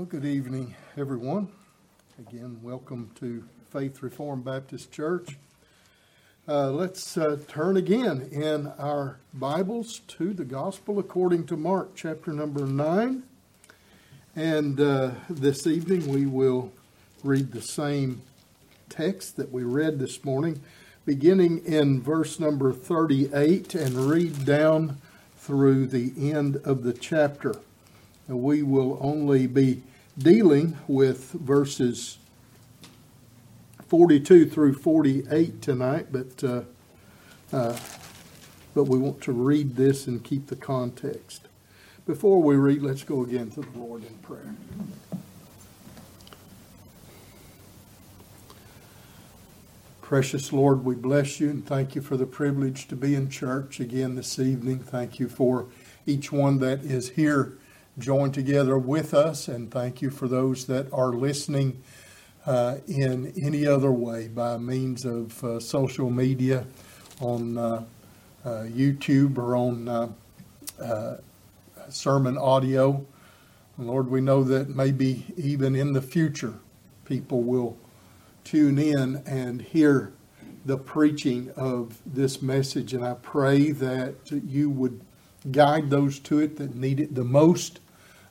Well, 0.00 0.06
good 0.06 0.24
evening, 0.24 0.74
everyone. 0.96 1.48
Again, 2.18 2.58
welcome 2.62 3.10
to 3.16 3.44
Faith 3.70 4.02
Reformed 4.02 4.46
Baptist 4.46 4.90
Church. 4.90 5.36
Uh, 6.48 6.70
let's 6.70 7.18
uh, 7.18 7.36
turn 7.48 7.76
again 7.76 8.26
in 8.32 8.68
our 8.78 9.18
Bibles 9.34 9.98
to 10.08 10.32
the 10.32 10.46
Gospel 10.46 10.98
according 10.98 11.44
to 11.48 11.56
Mark, 11.58 11.90
chapter 11.94 12.32
number 12.32 12.64
9. 12.66 13.24
And 14.34 14.80
uh, 14.80 15.10
this 15.28 15.66
evening 15.66 16.08
we 16.08 16.24
will 16.24 16.72
read 17.22 17.52
the 17.52 17.60
same 17.60 18.22
text 18.88 19.36
that 19.36 19.52
we 19.52 19.64
read 19.64 19.98
this 19.98 20.24
morning, 20.24 20.62
beginning 21.04 21.62
in 21.66 22.00
verse 22.00 22.40
number 22.40 22.72
38 22.72 23.74
and 23.74 23.94
read 24.08 24.46
down 24.46 24.96
through 25.36 25.88
the 25.88 26.14
end 26.32 26.56
of 26.64 26.84
the 26.84 26.94
chapter. 26.94 27.54
We 28.28 28.62
will 28.62 28.96
only 29.02 29.46
be 29.46 29.82
dealing 30.18 30.78
with 30.86 31.32
verses 31.32 32.18
42 33.88 34.48
through 34.48 34.74
48 34.74 35.60
tonight, 35.60 36.06
but 36.12 36.44
uh, 36.44 36.62
uh, 37.52 37.76
but 38.74 38.84
we 38.84 38.98
want 38.98 39.20
to 39.22 39.32
read 39.32 39.74
this 39.74 40.06
and 40.06 40.22
keep 40.22 40.46
the 40.46 40.56
context. 40.56 41.48
Before 42.06 42.40
we 42.40 42.54
read, 42.54 42.82
let's 42.82 43.02
go 43.02 43.22
again 43.22 43.50
to 43.50 43.62
the 43.62 43.78
Lord 43.78 44.04
in 44.04 44.14
prayer. 44.18 44.54
Precious 50.00 50.52
Lord, 50.52 50.84
we 50.84 50.94
bless 50.94 51.40
you 51.40 51.50
and 51.50 51.66
thank 51.66 51.94
you 51.94 52.02
for 52.02 52.16
the 52.16 52.26
privilege 52.26 52.88
to 52.88 52.96
be 52.96 53.14
in 53.14 53.28
church 53.28 53.80
again 53.80 54.14
this 54.14 54.38
evening. 54.38 54.80
Thank 54.80 55.18
you 55.18 55.28
for 55.28 55.66
each 56.06 56.32
one 56.32 56.58
that 56.60 56.80
is 56.80 57.10
here 57.10 57.58
join 57.98 58.32
together 58.32 58.78
with 58.78 59.14
us, 59.14 59.48
and 59.48 59.70
thank 59.70 60.00
you 60.00 60.10
for 60.10 60.28
those 60.28 60.66
that 60.66 60.92
are 60.92 61.12
listening 61.12 61.82
uh, 62.46 62.76
in 62.86 63.32
any 63.42 63.66
other 63.66 63.92
way 63.92 64.28
by 64.28 64.56
means 64.56 65.04
of 65.04 65.42
uh, 65.44 65.60
social 65.60 66.10
media, 66.10 66.64
on 67.20 67.58
uh, 67.58 67.84
uh 68.44 68.48
YouTube, 68.62 69.36
or 69.36 69.54
on 69.56 69.88
uh, 69.88 70.08
uh, 70.82 71.16
sermon 71.88 72.38
audio. 72.38 73.04
Lord, 73.76 74.10
we 74.10 74.20
know 74.20 74.44
that 74.44 74.68
maybe 74.68 75.26
even 75.36 75.74
in 75.74 75.92
the 75.92 76.02
future, 76.02 76.54
people 77.04 77.42
will 77.42 77.76
tune 78.44 78.78
in 78.78 79.22
and 79.26 79.62
hear 79.62 80.12
the 80.64 80.76
preaching 80.76 81.50
of 81.56 81.98
this 82.04 82.42
message, 82.42 82.92
and 82.92 83.04
I 83.04 83.14
pray 83.14 83.70
that 83.72 84.14
you 84.30 84.68
would 84.70 85.00
guide 85.50 85.90
those 85.90 86.18
to 86.20 86.38
it 86.38 86.56
that 86.56 86.74
need 86.74 87.00
it 87.00 87.14
the 87.14 87.24
most. 87.24 87.80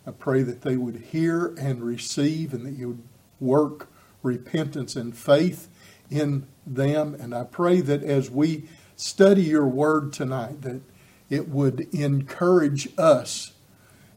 I 0.06 0.12
pray 0.12 0.44
that 0.44 0.62
they 0.62 0.78
would 0.78 0.96
hear 1.12 1.54
and 1.58 1.84
receive 1.84 2.54
and 2.54 2.66
that 2.66 2.74
you 2.74 2.88
would 2.90 3.04
work 3.40 3.88
repentance 4.24 4.96
and 4.96 5.16
faith 5.16 5.68
in 6.10 6.48
them. 6.66 7.16
And 7.20 7.34
I 7.34 7.44
pray 7.44 7.82
that 7.82 8.04
as 8.04 8.30
we 8.30 8.66
study 8.96 9.44
your 9.44 9.68
word 9.68 10.14
tonight, 10.14 10.62
that 10.62 10.82
it 11.30 11.50
would 11.50 11.94
encourage 11.94 12.90
us 12.98 13.54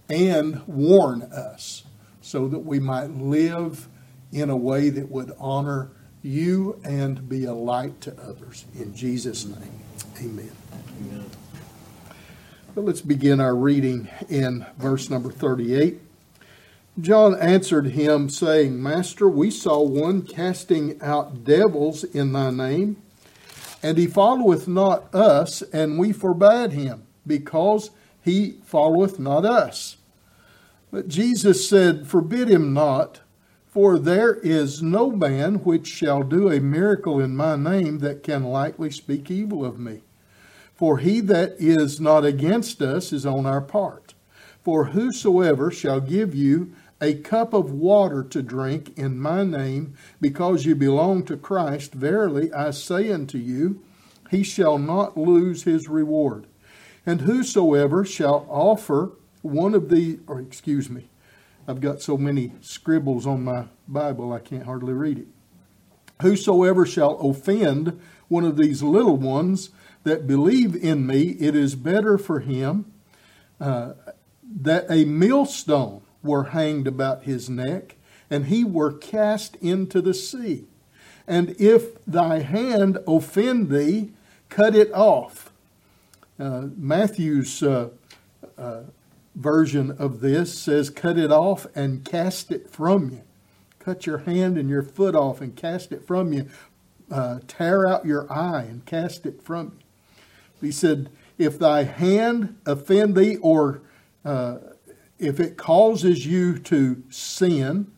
and 0.08 0.66
warn 0.66 1.22
us 1.22 1.84
so 2.20 2.48
that 2.48 2.60
we 2.60 2.78
might 2.78 3.10
live 3.10 3.88
in 4.32 4.50
a 4.50 4.56
way 4.56 4.88
that 4.88 5.10
would 5.10 5.32
honor 5.38 5.90
you 6.22 6.80
and 6.84 7.28
be 7.28 7.44
a 7.44 7.52
light 7.52 8.00
to 8.00 8.16
others. 8.20 8.64
In 8.74 8.94
Jesus' 8.94 9.44
name, 9.44 9.80
amen. 10.18 10.52
amen. 11.00 11.31
But 12.74 12.86
let's 12.86 13.02
begin 13.02 13.38
our 13.38 13.54
reading 13.54 14.08
in 14.30 14.64
verse 14.78 15.10
number 15.10 15.30
38. 15.30 16.00
John 16.98 17.38
answered 17.38 17.88
him, 17.88 18.30
saying, 18.30 18.82
Master, 18.82 19.28
we 19.28 19.50
saw 19.50 19.82
one 19.82 20.22
casting 20.22 20.98
out 21.02 21.44
devils 21.44 22.02
in 22.02 22.32
thy 22.32 22.50
name, 22.50 22.96
and 23.82 23.98
he 23.98 24.06
followeth 24.06 24.66
not 24.66 25.14
us, 25.14 25.60
and 25.70 25.98
we 25.98 26.12
forbade 26.12 26.72
him, 26.72 27.02
because 27.26 27.90
he 28.22 28.52
followeth 28.64 29.18
not 29.18 29.44
us. 29.44 29.98
But 30.90 31.08
Jesus 31.08 31.68
said, 31.68 32.06
Forbid 32.06 32.48
him 32.48 32.72
not, 32.72 33.20
for 33.66 33.98
there 33.98 34.36
is 34.36 34.82
no 34.82 35.10
man 35.10 35.56
which 35.56 35.86
shall 35.86 36.22
do 36.22 36.50
a 36.50 36.58
miracle 36.58 37.20
in 37.20 37.36
my 37.36 37.54
name 37.54 37.98
that 37.98 38.22
can 38.22 38.44
lightly 38.44 38.90
speak 38.90 39.30
evil 39.30 39.62
of 39.62 39.78
me. 39.78 40.00
For 40.82 40.98
he 40.98 41.20
that 41.20 41.54
is 41.60 42.00
not 42.00 42.24
against 42.24 42.82
us 42.82 43.12
is 43.12 43.24
on 43.24 43.46
our 43.46 43.60
part. 43.60 44.14
For 44.64 44.86
whosoever 44.86 45.70
shall 45.70 46.00
give 46.00 46.34
you 46.34 46.72
a 47.00 47.14
cup 47.14 47.54
of 47.54 47.70
water 47.70 48.24
to 48.24 48.42
drink 48.42 48.98
in 48.98 49.16
my 49.16 49.44
name, 49.44 49.94
because 50.20 50.66
you 50.66 50.74
belong 50.74 51.22
to 51.26 51.36
Christ, 51.36 51.92
verily 51.92 52.52
I 52.52 52.72
say 52.72 53.12
unto 53.12 53.38
you, 53.38 53.80
he 54.28 54.42
shall 54.42 54.76
not 54.76 55.16
lose 55.16 55.62
his 55.62 55.88
reward. 55.88 56.48
And 57.06 57.20
whosoever 57.20 58.04
shall 58.04 58.44
offer 58.50 59.12
one 59.42 59.76
of 59.76 59.88
the, 59.88 60.18
or 60.26 60.40
excuse 60.40 60.90
me, 60.90 61.10
I've 61.68 61.80
got 61.80 62.02
so 62.02 62.16
many 62.16 62.54
scribbles 62.60 63.24
on 63.24 63.44
my 63.44 63.66
Bible 63.86 64.32
I 64.32 64.40
can't 64.40 64.64
hardly 64.64 64.94
read 64.94 65.18
it. 65.20 65.28
Whosoever 66.22 66.84
shall 66.84 67.20
offend 67.20 68.00
one 68.26 68.44
of 68.44 68.56
these 68.56 68.82
little 68.82 69.16
ones, 69.16 69.70
that 70.04 70.26
believe 70.26 70.74
in 70.74 71.06
me, 71.06 71.30
it 71.38 71.54
is 71.54 71.74
better 71.74 72.18
for 72.18 72.40
him 72.40 72.92
uh, 73.60 73.92
that 74.60 74.86
a 74.90 75.04
millstone 75.04 76.02
were 76.22 76.44
hanged 76.44 76.86
about 76.86 77.24
his 77.24 77.48
neck, 77.48 77.96
and 78.30 78.46
he 78.46 78.64
were 78.64 78.92
cast 78.92 79.56
into 79.56 80.00
the 80.00 80.14
sea. 80.14 80.64
And 81.26 81.50
if 81.60 82.04
thy 82.04 82.40
hand 82.40 82.98
offend 83.06 83.70
thee, 83.70 84.10
cut 84.48 84.74
it 84.74 84.92
off. 84.92 85.52
Uh, 86.38 86.68
Matthew's 86.76 87.62
uh, 87.62 87.90
uh, 88.58 88.82
version 89.34 89.92
of 89.92 90.20
this 90.20 90.58
says, 90.58 90.90
cut 90.90 91.18
it 91.18 91.30
off 91.30 91.66
and 91.74 92.04
cast 92.04 92.50
it 92.50 92.68
from 92.68 93.10
you. 93.10 93.22
Cut 93.78 94.06
your 94.06 94.18
hand 94.18 94.58
and 94.58 94.68
your 94.68 94.82
foot 94.82 95.14
off 95.14 95.40
and 95.40 95.56
cast 95.56 95.92
it 95.92 96.06
from 96.06 96.32
you. 96.32 96.48
Uh, 97.10 97.40
tear 97.46 97.86
out 97.86 98.06
your 98.06 98.30
eye 98.32 98.62
and 98.62 98.84
cast 98.86 99.26
it 99.26 99.42
from 99.42 99.72
you. 99.78 99.81
He 100.62 100.72
said, 100.72 101.10
If 101.36 101.58
thy 101.58 101.82
hand 101.82 102.56
offend 102.64 103.14
thee, 103.14 103.36
or 103.36 103.82
uh, 104.24 104.58
if 105.18 105.38
it 105.38 105.56
causes 105.56 106.26
you 106.26 106.58
to 106.60 107.02
sin, 107.10 107.90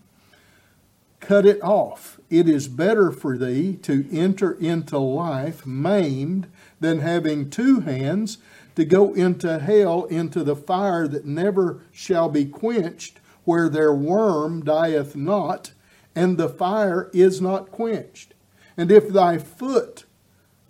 cut 1.20 1.46
it 1.46 1.62
off. 1.62 2.20
It 2.28 2.48
is 2.48 2.68
better 2.68 3.10
for 3.10 3.38
thee 3.38 3.76
to 3.82 4.06
enter 4.12 4.52
into 4.52 4.98
life 4.98 5.64
maimed 5.64 6.48
than 6.80 6.98
having 6.98 7.48
two 7.48 7.80
hands 7.80 8.38
to 8.76 8.84
go 8.84 9.14
into 9.14 9.58
hell, 9.58 10.04
into 10.04 10.42
the 10.42 10.56
fire 10.56 11.06
that 11.08 11.24
never 11.24 11.80
shall 11.92 12.28
be 12.28 12.44
quenched, 12.44 13.20
where 13.44 13.68
their 13.68 13.94
worm 13.94 14.64
dieth 14.64 15.14
not, 15.14 15.72
and 16.14 16.36
the 16.36 16.48
fire 16.48 17.10
is 17.12 17.40
not 17.40 17.70
quenched. 17.70 18.34
And 18.76 18.90
if 18.90 19.08
thy 19.08 19.38
foot 19.38 20.03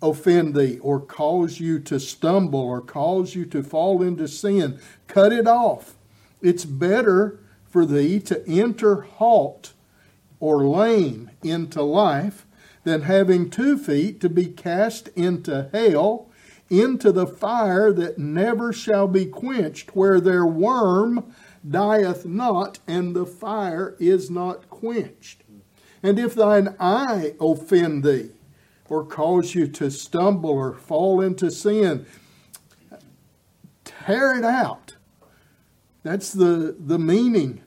offend 0.09 0.55
thee 0.55 0.79
or 0.79 0.99
cause 0.99 1.59
you 1.59 1.79
to 1.79 1.99
stumble 1.99 2.59
or 2.59 2.81
cause 2.81 3.35
you 3.35 3.45
to 3.45 3.63
fall 3.63 4.01
into 4.01 4.27
sin, 4.27 4.79
cut 5.07 5.33
it 5.33 5.47
off. 5.47 5.95
It's 6.41 6.65
better 6.65 7.39
for 7.65 7.85
thee 7.85 8.19
to 8.21 8.47
enter 8.47 9.01
halt 9.01 9.73
or 10.39 10.65
lame 10.65 11.31
into 11.43 11.81
life 11.81 12.45
than 12.83 13.01
having 13.01 13.49
two 13.49 13.77
feet 13.77 14.21
to 14.21 14.29
be 14.29 14.45
cast 14.45 15.07
into 15.09 15.69
hell, 15.73 16.29
into 16.69 17.11
the 17.11 17.27
fire 17.27 17.91
that 17.91 18.17
never 18.17 18.71
shall 18.71 19.07
be 19.07 19.25
quenched, 19.25 19.95
where 19.95 20.21
their 20.21 20.45
worm 20.45 21.33
dieth 21.67 22.25
not, 22.25 22.79
and 22.87 23.15
the 23.15 23.25
fire 23.25 23.95
is 23.99 24.29
not 24.29 24.69
quenched. 24.69 25.41
And 26.03 26.19
if 26.19 26.35
thine 26.35 26.75
eye 26.79 27.33
offend 27.39 28.03
thee, 28.03 28.29
or 28.89 29.05
cause 29.05 29.55
you 29.55 29.67
to 29.67 29.89
stumble 29.89 30.51
or 30.51 30.73
fall 30.73 31.21
into 31.21 31.49
sin, 31.51 32.05
tear 33.83 34.37
it 34.37 34.45
out. 34.45 34.95
That's 36.03 36.31
the, 36.31 36.75
the 36.79 36.99
meaning 36.99 37.61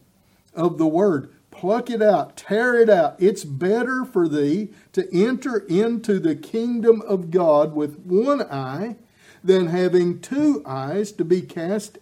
of 0.54 0.78
the 0.78 0.86
word. 0.86 1.34
Pluck 1.50 1.90
it 1.90 2.00
out, 2.00 2.36
tear 2.36 2.80
it 2.80 2.88
out. 2.88 3.16
It's 3.18 3.42
better 3.42 4.04
for 4.04 4.28
thee 4.28 4.68
to 4.92 5.12
enter 5.12 5.58
into 5.68 6.20
the 6.20 6.36
kingdom 6.36 7.02
of 7.02 7.32
God 7.32 7.74
with 7.74 7.98
one 7.98 8.42
eye 8.42 8.96
than 9.42 9.66
having 9.66 10.20
two 10.20 10.62
eyes 10.64 11.10
to 11.12 11.24
be 11.24 11.42
cast 11.42 11.98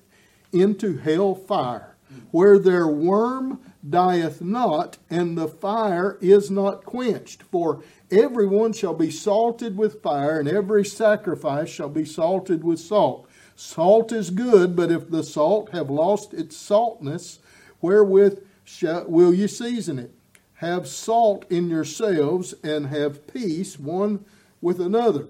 into 0.52 0.98
hell 0.98 1.34
fire, 1.34 1.96
where 2.30 2.58
their 2.58 2.86
worm 2.86 3.60
dieth 3.88 4.40
not, 4.40 4.98
and 5.10 5.36
the 5.36 5.48
fire 5.48 6.18
is 6.20 6.50
not 6.50 6.84
quenched. 6.84 7.42
For 7.42 7.82
everyone 8.10 8.72
shall 8.72 8.94
be 8.94 9.10
salted 9.10 9.76
with 9.76 10.02
fire, 10.02 10.38
and 10.38 10.48
every 10.48 10.84
sacrifice 10.84 11.68
shall 11.68 11.88
be 11.88 12.04
salted 12.04 12.64
with 12.64 12.80
salt. 12.80 13.28
Salt 13.54 14.12
is 14.12 14.30
good, 14.30 14.76
but 14.76 14.90
if 14.90 15.10
the 15.10 15.22
salt 15.22 15.70
have 15.70 15.88
lost 15.88 16.34
its 16.34 16.56
saltness, 16.56 17.38
wherewith 17.80 18.42
shall, 18.64 19.06
will 19.06 19.32
you 19.32 19.48
season 19.48 19.98
it? 19.98 20.12
Have 20.54 20.86
salt 20.86 21.44
in 21.50 21.68
yourselves 21.68 22.54
and 22.62 22.86
have 22.86 23.26
peace 23.26 23.78
one 23.78 24.24
with 24.60 24.80
another. 24.80 25.28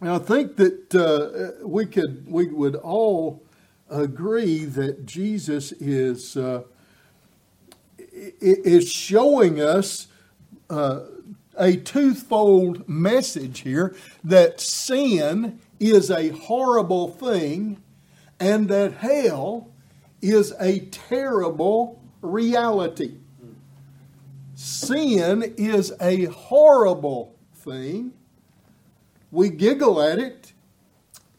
Now, 0.00 0.16
I 0.16 0.18
think 0.18 0.56
that 0.56 0.94
uh, 0.94 1.66
we 1.66 1.86
could 1.86 2.24
we 2.30 2.46
would 2.46 2.76
all 2.76 3.42
agree 3.90 4.64
that 4.64 5.06
Jesus 5.06 5.72
is 5.72 6.36
uh, 6.36 6.62
is 8.40 8.90
showing 8.90 9.60
us 9.60 10.08
uh, 10.70 11.00
a 11.56 11.76
twofold 11.76 12.88
message 12.88 13.60
here 13.60 13.94
that 14.22 14.60
sin 14.60 15.58
is 15.80 16.10
a 16.10 16.28
horrible 16.28 17.08
thing 17.08 17.82
and 18.40 18.68
that 18.68 18.92
hell 18.94 19.70
is 20.22 20.54
a 20.60 20.80
terrible 20.86 22.00
reality. 22.22 23.16
Sin 24.54 25.54
is 25.56 25.92
a 26.00 26.24
horrible 26.26 27.36
thing. 27.54 28.12
We 29.30 29.50
giggle 29.50 30.00
at 30.00 30.18
it, 30.18 30.52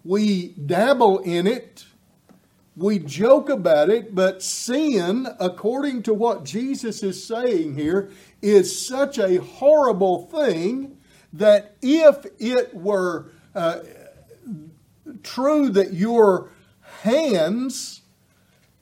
we 0.03 0.49
dabble 0.49 1.19
in 1.19 1.47
it, 1.47 1.85
we 2.79 2.97
joke 2.97 3.49
about 3.49 3.89
it, 3.89 4.15
but 4.15 4.41
sin, 4.41 5.27
according 5.39 6.01
to 6.03 6.13
what 6.13 6.45
Jesus 6.45 7.03
is 7.03 7.21
saying 7.23 7.75
here, 7.75 8.09
is 8.41 8.87
such 8.87 9.17
a 9.17 9.41
horrible 9.41 10.27
thing 10.27 10.97
that 11.33 11.75
if 11.81 12.25
it 12.39 12.73
were 12.73 13.31
uh, 13.53 13.79
true 15.23 15.69
that 15.69 15.93
your 15.93 16.51
hands 17.01 18.01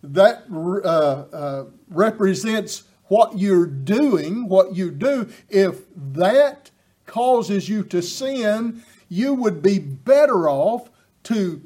that 0.03 0.43
uh, 0.51 1.35
uh, 1.35 1.65
represents 1.89 2.83
what 3.05 3.39
you're 3.39 3.65
doing, 3.65 4.47
what 4.47 4.75
you 4.75 4.91
do, 4.91 5.27
if 5.49 5.81
that 5.95 6.69
causes 7.07 7.67
you 7.67 7.83
to 7.83 8.03
sin, 8.03 8.83
you 9.09 9.33
would 9.33 9.63
be 9.63 9.79
better 9.79 10.47
off 10.47 10.91
to 11.23 11.63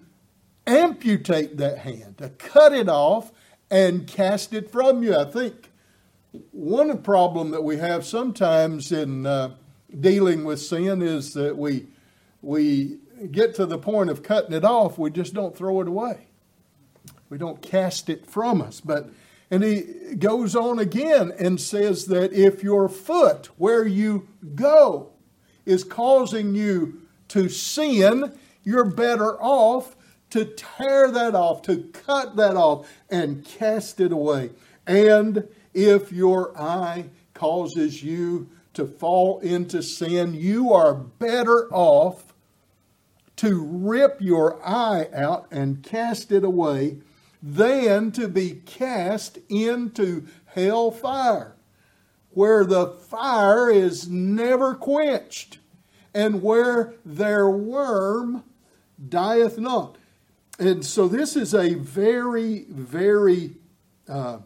amputate 0.67 1.57
that 1.57 1.79
hand, 1.79 2.17
to 2.19 2.29
cut 2.29 2.73
it 2.73 2.89
off 2.89 3.31
and 3.69 4.07
cast 4.07 4.53
it 4.53 4.71
from 4.71 5.03
you. 5.03 5.15
I 5.15 5.25
think 5.25 5.69
one 6.51 7.01
problem 7.01 7.51
that 7.51 7.63
we 7.63 7.77
have 7.77 8.05
sometimes 8.05 8.91
in 8.91 9.25
uh, 9.25 9.55
dealing 9.99 10.43
with 10.43 10.61
sin 10.61 11.01
is 11.01 11.33
that 11.33 11.57
we 11.57 11.87
we 12.41 12.97
get 13.31 13.53
to 13.55 13.65
the 13.65 13.77
point 13.77 14.09
of 14.09 14.23
cutting 14.23 14.53
it 14.53 14.65
off, 14.65 14.97
we 14.97 15.11
just 15.11 15.33
don't 15.33 15.55
throw 15.55 15.81
it 15.81 15.87
away. 15.87 16.27
We 17.29 17.37
don't 17.37 17.61
cast 17.61 18.09
it 18.09 18.25
from 18.25 18.61
us. 18.61 18.81
But 18.81 19.09
and 19.51 19.63
he 19.63 20.15
goes 20.17 20.55
on 20.55 20.79
again 20.79 21.33
and 21.37 21.59
says 21.59 22.05
that 22.05 22.33
if 22.33 22.63
your 22.63 22.87
foot 22.87 23.49
where 23.57 23.85
you 23.85 24.27
go 24.55 25.11
is 25.65 25.83
causing 25.83 26.55
you 26.55 27.01
to 27.29 27.49
sin, 27.49 28.37
you're 28.63 28.85
better 28.85 29.41
off 29.41 29.95
to 30.31 30.45
tear 30.45 31.11
that 31.11 31.35
off, 31.35 31.61
to 31.63 31.83
cut 31.93 32.35
that 32.35 32.57
off, 32.57 32.89
and 33.09 33.45
cast 33.45 33.99
it 33.99 34.11
away. 34.11 34.49
And 34.87 35.47
if 35.73 36.11
your 36.11 36.57
eye 36.59 37.05
causes 37.33 38.03
you 38.03 38.49
to 38.73 38.85
fall 38.85 39.39
into 39.39 39.81
sin, 39.83 40.33
you 40.33 40.73
are 40.73 40.93
better 40.93 41.71
off 41.73 42.33
to 43.37 43.63
rip 43.63 44.21
your 44.21 44.63
eye 44.65 45.07
out 45.13 45.47
and 45.51 45.83
cast 45.83 46.31
it 46.31 46.43
away 46.43 46.97
than 47.41 48.11
to 48.11 48.27
be 48.27 48.61
cast 48.65 49.39
into 49.49 50.27
hell 50.45 50.91
fire, 50.91 51.55
where 52.31 52.63
the 52.63 52.87
fire 52.87 53.69
is 53.69 54.07
never 54.07 54.75
quenched, 54.75 55.57
and 56.13 56.43
where 56.43 56.93
their 57.03 57.49
worm 57.49 58.43
dieth 59.09 59.57
not. 59.57 59.97
And 60.61 60.85
so, 60.85 61.07
this 61.07 61.35
is 61.35 61.55
a 61.55 61.73
very, 61.73 62.65
very 62.69 63.55
uh, 64.07 64.37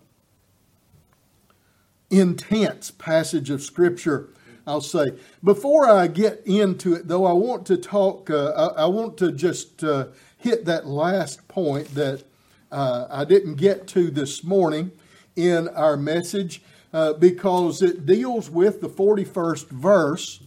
intense 2.10 2.90
passage 2.90 3.50
of 3.50 3.62
Scripture. 3.62 4.30
I'll 4.66 4.80
say. 4.80 5.08
Before 5.44 5.90
I 5.90 6.08
get 6.08 6.42
into 6.46 6.94
it, 6.94 7.10
though, 7.10 7.26
I 7.26 7.34
want 7.34 7.66
to 7.66 7.76
talk, 7.76 8.30
uh, 8.30 8.72
I, 8.78 8.84
I, 8.84 8.86
want 8.86 9.18
to 9.18 9.34
just 9.34 9.84
uh, 9.84 10.08
hit 10.38 10.64
that 10.64 10.88
last 10.88 11.46
point 11.50 11.94
that 11.96 12.24
uh, 12.72 13.08
I 13.10 13.26
didn't 13.26 13.56
get 13.56 13.86
to 13.88 14.10
this 14.10 14.42
morning 14.42 14.94
in 15.36 15.68
our 15.68 15.98
message 15.98 16.62
uh, 16.94 17.12
because 17.12 17.82
it 17.82 18.06
deals 18.06 18.50
with 18.50 18.80
the 18.80 18.90
41st 18.90 19.68
verse 19.68 20.40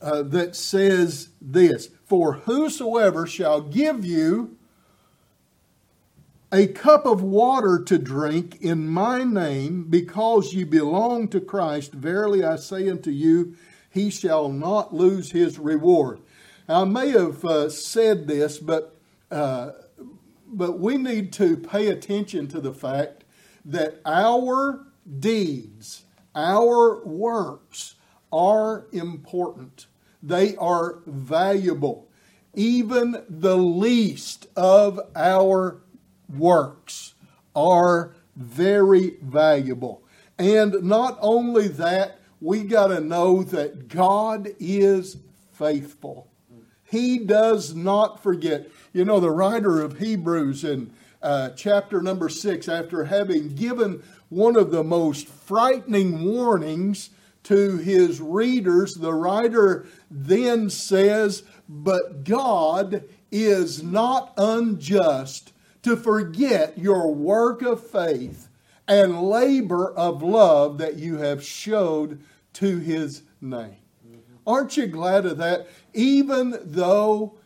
uh, 0.00 0.22
that 0.22 0.54
says 0.54 1.30
this 1.40 1.88
For 2.06 2.34
whosoever 2.34 3.26
shall 3.26 3.60
give 3.60 4.04
you 4.04 4.56
a 6.54 6.68
cup 6.68 7.04
of 7.04 7.20
water 7.20 7.82
to 7.82 7.98
drink 7.98 8.58
in 8.60 8.86
my 8.88 9.24
name, 9.24 9.86
because 9.90 10.54
you 10.54 10.64
belong 10.64 11.26
to 11.26 11.40
Christ, 11.40 11.92
verily 11.92 12.44
I 12.44 12.54
say 12.54 12.88
unto 12.88 13.10
you, 13.10 13.56
he 13.90 14.08
shall 14.08 14.48
not 14.48 14.94
lose 14.94 15.32
his 15.32 15.58
reward. 15.58 16.20
I 16.68 16.84
may 16.84 17.10
have 17.10 17.44
uh, 17.44 17.68
said 17.70 18.28
this, 18.28 18.58
but 18.58 18.96
uh, 19.32 19.72
but 20.46 20.78
we 20.78 20.96
need 20.96 21.32
to 21.32 21.56
pay 21.56 21.88
attention 21.88 22.46
to 22.48 22.60
the 22.60 22.72
fact 22.72 23.24
that 23.64 24.00
our 24.06 24.86
deeds, 25.18 26.04
our 26.36 27.04
works 27.04 27.96
are 28.32 28.86
important. 28.92 29.86
They 30.22 30.54
are 30.56 31.00
valuable. 31.06 32.08
Even 32.54 33.24
the 33.28 33.56
least 33.56 34.46
of 34.54 35.00
our 35.16 35.80
works 36.28 37.14
are 37.54 38.14
very 38.36 39.16
valuable. 39.22 40.02
And 40.38 40.82
not 40.82 41.18
only 41.20 41.68
that, 41.68 42.20
we 42.40 42.62
got 42.64 42.88
to 42.88 43.00
know 43.00 43.42
that 43.44 43.88
God 43.88 44.48
is 44.58 45.16
faithful. 45.52 46.28
He 46.84 47.18
does 47.18 47.74
not 47.74 48.22
forget. 48.22 48.68
You 48.92 49.04
know, 49.04 49.20
the 49.20 49.30
writer 49.30 49.80
of 49.80 49.98
Hebrews 49.98 50.64
in 50.64 50.92
uh, 51.22 51.50
chapter 51.50 52.02
number 52.02 52.28
six, 52.28 52.68
after 52.68 53.04
having 53.04 53.54
given 53.54 54.02
one 54.28 54.56
of 54.56 54.70
the 54.70 54.84
most 54.84 55.26
frightening 55.26 56.24
warnings 56.24 57.10
to 57.44 57.78
his 57.78 58.20
readers, 58.20 58.94
the 58.94 59.14
writer 59.14 59.86
then 60.10 60.68
says, 60.68 61.44
But 61.68 62.24
God 62.24 63.04
is 63.32 63.82
not 63.82 64.34
unjust 64.36 65.53
to 65.84 65.96
forget 65.96 66.76
your 66.78 67.14
work 67.14 67.62
of 67.62 67.86
faith 67.86 68.48
and 68.88 69.22
labor 69.22 69.92
of 69.92 70.22
love 70.22 70.78
that 70.78 70.96
you 70.96 71.18
have 71.18 71.44
showed 71.44 72.20
to 72.54 72.78
his 72.78 73.22
name. 73.40 73.76
Aren't 74.46 74.76
you 74.76 74.86
glad 74.86 75.24
of 75.24 75.38
that? 75.38 75.68
Even 75.92 76.58
though 76.62 77.38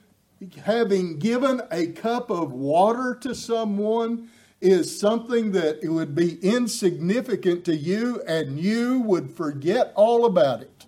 having 0.65 1.19
given 1.19 1.63
a 1.71 1.89
cup 1.89 2.31
of 2.31 2.53
water 2.53 3.17
to 3.23 3.35
someone 3.35 4.29
is 4.61 4.99
something 4.99 5.53
that 5.53 5.83
it 5.83 5.89
would 5.89 6.15
be 6.15 6.39
insignificant 6.41 7.65
to 7.65 7.77
you 7.77 8.21
and 8.23 8.59
you 8.59 9.01
would 9.01 9.31
forget 9.31 9.93
all 9.95 10.25
about 10.25 10.63
it. 10.63 10.87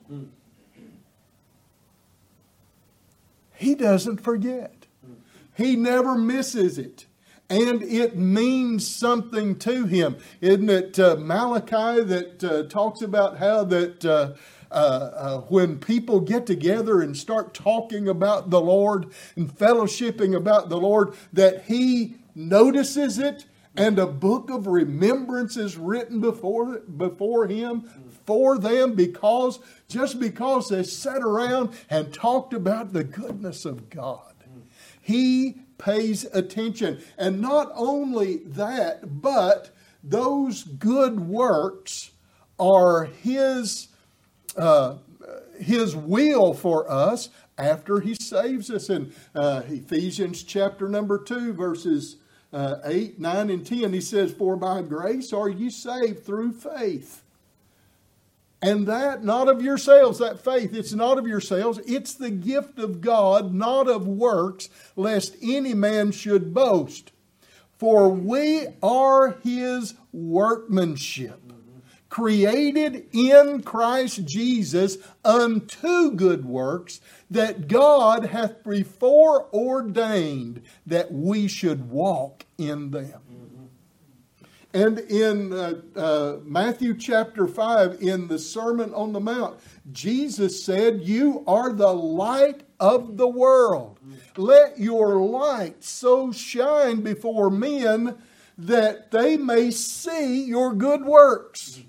He 3.54 3.74
doesn't 3.74 4.20
forget. 4.20 4.86
He 5.54 5.76
never 5.76 6.14
misses 6.16 6.78
it. 6.78 7.06
And 7.50 7.82
it 7.82 8.16
means 8.16 8.86
something 8.86 9.58
to 9.58 9.84
him. 9.84 10.16
Isn't 10.40 10.70
it 10.70 10.98
uh, 11.00 11.16
Malachi 11.18 12.04
that 12.04 12.44
uh, 12.44 12.62
talks 12.68 13.02
about 13.02 13.38
how 13.38 13.64
that 13.64 14.04
uh, 14.04 14.34
uh, 14.70 14.74
uh, 14.74 15.40
when 15.48 15.78
people 15.78 16.20
get 16.20 16.46
together 16.46 17.00
and 17.00 17.16
start 17.16 17.52
talking 17.52 18.08
about 18.08 18.50
the 18.50 18.60
Lord 18.60 19.06
and 19.34 19.50
fellowshipping 19.50 20.36
about 20.36 20.68
the 20.68 20.78
Lord, 20.78 21.14
that 21.32 21.64
He 21.64 22.14
notices 22.36 23.18
it 23.18 23.46
and 23.76 23.98
a 23.98 24.06
book 24.06 24.48
of 24.50 24.68
remembrance 24.68 25.56
is 25.56 25.76
written 25.76 26.20
before, 26.20 26.78
before 26.78 27.48
Him 27.48 27.82
for 28.26 28.58
them 28.58 28.94
because 28.94 29.58
just 29.88 30.20
because 30.20 30.68
they 30.68 30.84
sat 30.84 31.22
around 31.22 31.70
and 31.88 32.14
talked 32.14 32.52
about 32.52 32.92
the 32.92 33.02
goodness 33.02 33.64
of 33.64 33.90
God. 33.90 34.34
He 35.00 35.56
pays 35.80 36.24
attention. 36.32 37.02
And 37.18 37.40
not 37.40 37.72
only 37.74 38.38
that, 38.46 39.20
but 39.20 39.70
those 40.04 40.62
good 40.62 41.20
works 41.20 42.12
are 42.58 43.04
His 43.04 43.88
uh, 44.56 44.96
his 45.60 45.94
will 45.94 46.54
for 46.54 46.90
us 46.90 47.28
after 47.58 48.00
he 48.00 48.14
saves 48.14 48.70
us. 48.70 48.90
In 48.90 49.12
uh, 49.34 49.62
Ephesians 49.66 50.42
chapter 50.42 50.88
number 50.88 51.18
2, 51.18 51.52
verses 51.52 52.16
uh, 52.52 52.76
8, 52.84 53.20
9, 53.20 53.50
and 53.50 53.66
10, 53.66 53.92
he 53.92 54.00
says, 54.00 54.32
For 54.32 54.56
by 54.56 54.82
grace 54.82 55.32
are 55.32 55.48
you 55.48 55.70
saved 55.70 56.24
through 56.24 56.52
faith. 56.52 57.22
And 58.62 58.86
that 58.86 59.24
not 59.24 59.48
of 59.48 59.62
yourselves, 59.62 60.18
that 60.18 60.44
faith, 60.44 60.74
it's 60.74 60.92
not 60.92 61.16
of 61.16 61.26
yourselves, 61.26 61.80
it's 61.86 62.12
the 62.14 62.30
gift 62.30 62.78
of 62.78 63.00
God, 63.00 63.54
not 63.54 63.88
of 63.88 64.06
works, 64.06 64.68
lest 64.96 65.34
any 65.42 65.72
man 65.72 66.12
should 66.12 66.52
boast. 66.52 67.12
For 67.78 68.10
we 68.10 68.66
are 68.82 69.38
his 69.42 69.94
workmanship, 70.12 71.40
created 72.10 73.06
in 73.12 73.62
Christ 73.62 74.26
Jesus 74.26 74.98
unto 75.24 76.10
good 76.10 76.44
works, 76.44 77.00
that 77.30 77.66
God 77.66 78.26
hath 78.26 78.62
before 78.62 79.48
ordained 79.54 80.60
that 80.84 81.10
we 81.10 81.48
should 81.48 81.88
walk 81.88 82.44
in 82.58 82.90
them. 82.90 83.39
And 84.72 85.00
in 85.00 85.52
uh, 85.52 85.80
uh, 85.96 86.36
Matthew 86.44 86.96
chapter 86.96 87.48
5, 87.48 88.00
in 88.00 88.28
the 88.28 88.38
Sermon 88.38 88.94
on 88.94 89.12
the 89.12 89.20
Mount, 89.20 89.58
Jesus 89.90 90.62
said, 90.62 91.02
You 91.02 91.42
are 91.46 91.72
the 91.72 91.92
light 91.92 92.62
of 92.78 93.16
the 93.16 93.26
world. 93.26 93.98
Let 94.36 94.78
your 94.78 95.20
light 95.20 95.82
so 95.82 96.30
shine 96.30 97.00
before 97.00 97.50
men 97.50 98.16
that 98.56 99.10
they 99.10 99.36
may 99.36 99.72
see 99.72 100.44
your 100.44 100.72
good 100.72 101.04
works 101.04 101.82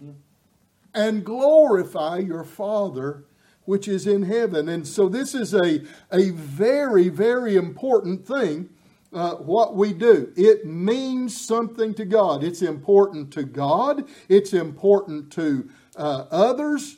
and 0.94 1.24
glorify 1.24 2.18
your 2.18 2.44
Father 2.44 3.26
which 3.66 3.88
is 3.88 4.08
in 4.08 4.24
heaven. 4.24 4.68
And 4.68 4.88
so, 4.88 5.08
this 5.08 5.36
is 5.36 5.54
a, 5.54 5.84
a 6.12 6.32
very, 6.32 7.10
very 7.10 7.56
important 7.56 8.26
thing 8.26 8.70
uh, 9.14 9.36
what 9.36 9.76
we 9.76 9.94
do. 9.94 10.32
It 10.36 10.66
means 10.66 11.40
something 11.40 11.94
to 11.96 12.06
God. 12.06 12.44
It's 12.44 12.62
important 12.62 13.32
to 13.34 13.44
God, 13.44 14.08
it's 14.30 14.54
important 14.54 15.32
to 15.34 15.70
uh, 15.96 16.26
others, 16.32 16.98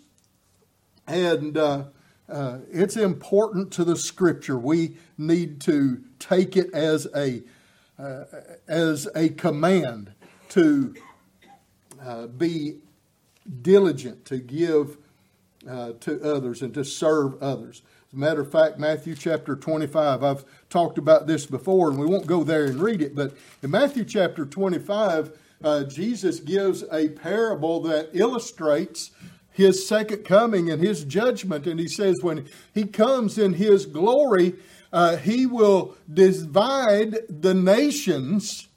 and 1.08 1.58
uh, 1.58 1.86
uh, 2.29 2.60
it's 2.72 2.98
important 2.98 3.72
to 3.74 3.84
the 3.84 3.98
Scripture. 3.98 4.58
We 4.58 4.98
need 5.17 5.60
to 5.62 6.03
take 6.20 6.55
it 6.55 6.74
as 6.74 7.08
a 7.15 7.43
uh, 8.00 8.24
as 8.67 9.08
a 9.15 9.29
command 9.29 10.13
to 10.50 10.96
uh, 12.01 12.27
be 12.27 12.79
diligent, 13.62 14.25
to 14.25 14.38
give 14.38 14.98
to 15.65 16.20
others, 16.24 16.62
and 16.62 16.74
to 16.74 16.84
serve 16.84 17.41
others. 17.41 17.82
As 18.13 18.17
a 18.17 18.20
matter 18.20 18.41
of 18.41 18.51
fact, 18.51 18.77
Matthew 18.77 19.15
chapter 19.15 19.55
25, 19.55 20.24
I've 20.24 20.46
talked 20.70 21.00
about 21.00 21.25
this 21.25 21.48
before, 21.48 21.89
and 21.89 21.98
we 21.98 22.05
won't 22.05 22.27
go 22.27 22.43
there 22.43 22.65
and 22.65 22.79
read 22.79 23.01
it, 23.01 23.15
but 23.15 23.36
in 23.63 23.72
Matthew 23.72 24.05
chapter 24.05 24.46
25, 24.46 25.36
uh, 25.63 25.84
Jesus 25.86 26.39
gives 26.39 26.84
a 26.91 27.10
parable 27.10 27.82
that 27.82 28.12
illustrates 28.13 29.10
his 29.50 29.88
second 29.88 30.25
coming 30.25 30.70
and 30.70 30.79
his 30.79 31.03
judgment. 31.05 31.65
And 31.65 31.79
he 31.79 31.88
says, 31.88 32.17
when 32.22 32.48
he 32.72 32.86
comes 32.86 33.39
in 33.39 33.53
his 33.53 33.88
glory, 33.88 34.58
uh, 34.91 35.17
he 35.17 35.48
will 35.48 35.98
divide 36.13 37.15
the 37.27 37.55
nations 37.55 38.67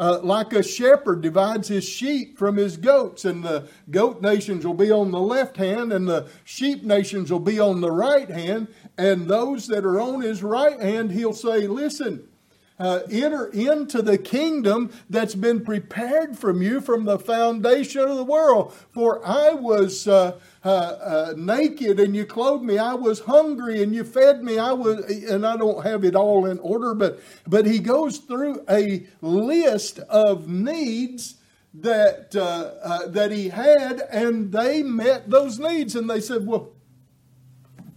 uh, 0.00 0.18
like 0.22 0.52
a 0.52 0.62
shepherd 0.62 1.20
divides 1.20 1.68
his 1.68 1.84
sheep 1.84 2.36
from 2.36 2.56
his 2.56 2.76
goats, 2.76 3.24
and 3.24 3.44
the 3.44 3.68
goat 3.90 4.20
nations 4.20 4.66
will 4.66 4.74
be 4.74 4.90
on 4.90 5.10
the 5.10 5.20
left 5.20 5.56
hand, 5.56 5.92
and 5.92 6.08
the 6.08 6.28
sheep 6.44 6.82
nations 6.82 7.30
will 7.30 7.38
be 7.38 7.60
on 7.60 7.80
the 7.80 7.90
right 7.90 8.28
hand. 8.28 8.68
And 8.98 9.28
those 9.28 9.68
that 9.68 9.84
are 9.84 10.00
on 10.00 10.20
his 10.20 10.42
right 10.42 10.80
hand, 10.80 11.12
he'll 11.12 11.32
say, 11.32 11.66
Listen, 11.68 12.28
uh, 12.78 13.00
enter 13.10 13.46
into 13.46 14.02
the 14.02 14.18
kingdom 14.18 14.90
that's 15.08 15.34
been 15.34 15.64
prepared 15.64 16.36
from 16.36 16.60
you 16.60 16.80
from 16.80 17.04
the 17.04 17.18
foundation 17.18 18.02
of 18.02 18.16
the 18.16 18.24
world. 18.24 18.72
For 18.90 19.24
I 19.24 19.52
was 19.52 20.08
uh, 20.08 20.38
uh, 20.64 20.68
uh, 20.68 21.34
naked 21.36 22.00
and 22.00 22.16
you 22.16 22.26
clothed 22.26 22.64
me. 22.64 22.78
I 22.78 22.94
was 22.94 23.20
hungry 23.20 23.82
and 23.82 23.94
you 23.94 24.02
fed 24.02 24.42
me. 24.42 24.58
I 24.58 24.72
was, 24.72 25.04
and 25.30 25.46
I 25.46 25.56
don't 25.56 25.84
have 25.84 26.04
it 26.04 26.16
all 26.16 26.46
in 26.46 26.58
order, 26.58 26.94
but 26.94 27.20
but 27.46 27.66
he 27.66 27.78
goes 27.78 28.18
through 28.18 28.64
a 28.68 29.06
list 29.20 30.00
of 30.00 30.48
needs 30.48 31.36
that 31.74 32.34
uh, 32.36 32.72
uh, 32.82 33.08
that 33.08 33.30
he 33.32 33.48
had, 33.48 34.00
and 34.10 34.52
they 34.52 34.82
met 34.82 35.28
those 35.28 35.58
needs. 35.58 35.96
And 35.96 36.08
they 36.08 36.20
said, 36.20 36.46
"Well, 36.46 36.72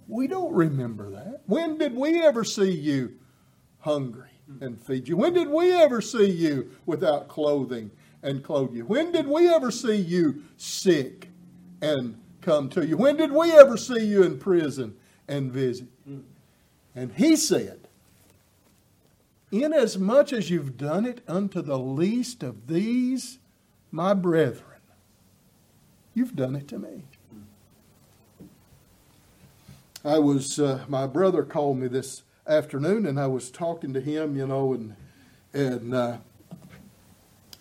we 0.07 0.27
don't 0.27 0.53
remember 0.53 1.11
that. 1.11 1.41
When 1.45 1.77
did 1.77 1.95
we 1.95 2.19
ever 2.21 2.43
see 2.43 2.71
you 2.71 3.19
hungry?" 3.79 4.36
And 4.61 4.79
feed 4.79 5.07
you? 5.07 5.17
When 5.17 5.33
did 5.33 5.47
we 5.47 5.73
ever 5.73 6.01
see 6.01 6.29
you 6.29 6.71
without 6.85 7.27
clothing 7.27 7.91
and 8.23 8.43
clothe 8.43 8.73
you? 8.73 8.85
When 8.85 9.11
did 9.11 9.27
we 9.27 9.47
ever 9.47 9.71
see 9.71 9.95
you 9.95 10.43
sick 10.57 11.29
and 11.81 12.19
come 12.41 12.69
to 12.69 12.85
you? 12.85 12.97
When 12.97 13.17
did 13.17 13.31
we 13.31 13.51
ever 13.51 13.77
see 13.77 14.05
you 14.05 14.23
in 14.23 14.39
prison 14.39 14.95
and 15.27 15.51
visit? 15.51 15.87
And 16.95 17.11
he 17.13 17.35
said, 17.35 17.79
Inasmuch 19.51 20.33
as 20.33 20.49
you've 20.49 20.77
done 20.77 21.05
it 21.05 21.21
unto 21.27 21.61
the 21.61 21.77
least 21.77 22.43
of 22.43 22.67
these, 22.67 23.39
my 23.91 24.13
brethren, 24.13 24.81
you've 26.13 26.35
done 26.35 26.55
it 26.55 26.67
to 26.69 26.79
me. 26.79 27.03
I 30.03 30.19
was, 30.19 30.59
uh, 30.59 30.85
my 30.87 31.07
brother 31.07 31.43
called 31.43 31.77
me 31.79 31.87
this 31.87 32.23
afternoon, 32.47 33.05
and 33.05 33.19
I 33.19 33.27
was 33.27 33.51
talking 33.51 33.93
to 33.93 34.01
him, 34.01 34.35
you 34.35 34.47
know, 34.47 34.73
and 34.73 34.95
and 35.53 35.93
uh, 35.93 36.17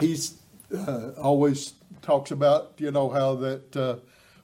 he's 0.01 0.39
uh, 0.75 1.11
always 1.21 1.75
talks 2.03 2.31
about, 2.31 2.75
you 2.79 2.91
know, 2.91 3.09
how 3.09 3.35
that 3.37 3.77
uh, 3.77 3.97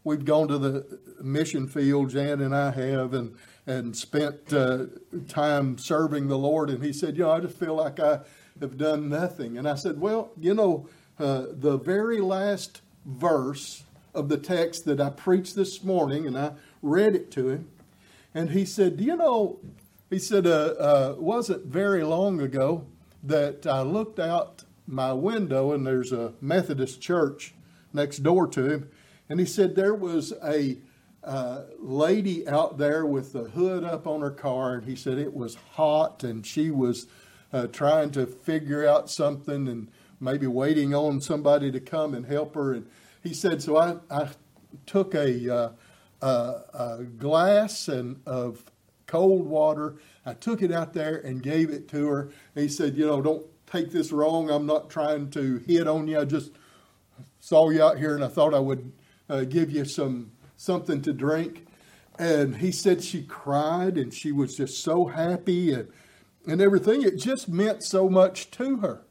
we've 0.05 0.25
gone 0.25 0.49
to 0.49 0.59
the 0.59 0.99
mission 1.23 1.69
field, 1.69 2.11
Jan 2.11 2.41
and 2.41 2.55
I 2.55 2.71
have, 2.71 3.15
and 3.15 3.37
and 3.67 3.97
spent 3.97 4.53
uh, 4.53 4.87
time 5.29 5.79
serving 5.79 6.29
the 6.29 6.39
Lord. 6.39 6.71
And 6.71 6.83
he 6.83 6.93
said, 6.93 7.17
you 7.17 7.23
know, 7.23 7.31
I 7.31 7.41
just 7.41 7.57
feel 7.59 7.75
like 7.75 8.01
I 8.01 8.21
have 8.61 8.77
done 8.77 9.09
nothing. 9.09 9.57
And 9.57 9.69
I 9.69 9.77
said, 9.77 10.01
well, 10.01 10.33
you 10.37 10.53
know, 10.53 10.89
uh, 11.19 11.47
the 11.53 11.79
very 11.79 12.21
last 12.21 12.81
verse 13.07 13.85
of 14.15 14.29
the 14.29 14.37
text 14.37 14.85
that 14.87 15.01
I 15.01 15.11
preached 15.11 15.55
this 15.55 15.85
morning, 15.85 16.27
and 16.27 16.37
I 16.37 16.53
read 16.83 17.15
it 17.15 17.31
to 17.33 17.51
him. 17.51 17.69
And 18.35 18.51
he 18.51 18.65
said, 18.65 18.97
Do 18.97 19.05
you 19.05 19.17
know 19.17 19.59
he 20.13 20.19
said, 20.19 20.47
uh, 20.47 20.75
uh, 20.79 21.15
wasn't 21.19 21.67
very 21.67 22.03
long 22.03 22.41
ago 22.41 22.87
that 23.23 23.67
I 23.67 23.83
looked 23.83 24.19
out 24.19 24.65
my 24.87 25.13
window 25.13 25.73
and 25.73 25.87
there's 25.87 26.13
a 26.13 26.33
Methodist 26.41 27.01
church 27.01 27.55
next 27.93 28.19
door 28.19 28.47
to 28.49 28.69
him. 28.69 28.91
And 29.29 29.39
he 29.39 29.47
said 29.47 29.75
there 29.75 29.95
was 29.95 30.33
a 30.45 30.79
uh, 31.23 31.63
lady 31.79 32.49
out 32.49 32.79
there 32.79 33.07
with 33.07 33.33
the 33.33 33.45
hood 33.45 33.85
up 33.85 34.07
on 34.07 34.21
her 34.21 34.31
car. 34.31 34.75
And 34.75 34.85
he 34.85 34.97
said 34.97 35.19
it 35.19 35.35
was 35.35 35.55
hot 35.75 36.25
and 36.25 36.45
she 36.45 36.71
was 36.71 37.07
uh, 37.53 37.69
trying 37.69 38.11
to 38.13 38.27
figure 38.27 38.87
out 38.87 39.09
something 39.09 39.69
and 39.69 39.89
maybe 40.21 40.47
waiting 40.47 40.95
on 40.95 41.21
somebody 41.21 41.71
to 41.71 41.81
come 41.81 42.15
and 42.15 42.27
help 42.27 42.55
her. 42.55 42.73
And 42.73 42.87
he 43.23 43.33
said, 43.33 43.63
so 43.63 43.77
I, 43.77 43.97
I 44.11 44.31
took 44.87 45.15
a, 45.15 45.73
uh, 46.21 46.61
a 46.75 47.05
glass 47.05 47.89
and 47.89 48.21
of 48.27 48.72
cold 49.13 49.47
water. 49.47 49.97
I 50.25 50.33
took 50.33 50.63
it 50.63 50.73
out 50.73 50.95
there 50.95 51.19
and 51.19 51.43
gave 51.43 51.69
it 51.69 51.87
to 51.89 52.09
her. 52.09 52.21
And 52.55 52.63
he 52.63 52.69
said, 52.69 52.97
You 52.97 53.07
know, 53.07 53.21
don't 53.21 53.47
take 53.67 53.91
this 53.91 54.11
wrong. 54.11 54.51
I'm 54.51 54.65
not 54.65 54.89
trying 54.89 55.31
to 55.33 55.59
hit 55.59 55.87
on 55.87 56.09
you. 56.09 56.19
I 56.19 56.25
just 56.25 56.53
saw 57.39 57.69
you 57.69 57.83
out 57.83 57.99
here 57.99 58.15
and 58.15 58.25
I 58.25 58.29
thought 58.29 58.55
I 58.55 58.59
would 58.59 58.91
uh, 59.29 59.45
give 59.45 59.71
you 59.71 59.85
some 59.85 60.33
something 60.57 61.03
to 61.03 61.13
drink. 61.13 61.67
And 62.19 62.57
he 62.57 62.73
said 62.73 63.05
she 63.05 63.23
cried 63.23 63.99
and 63.99 64.15
she 64.15 64.33
was 64.33 64.57
just 64.57 64.83
so 64.83 65.07
happy 65.07 65.75
and, 65.75 65.89
and 66.47 66.63
everything. 66.63 67.03
It 67.03 67.19
just 67.19 67.51
meant 67.51 67.83
so 67.83 68.09
much 68.09 68.51
to 68.53 68.79
her. 68.79 69.03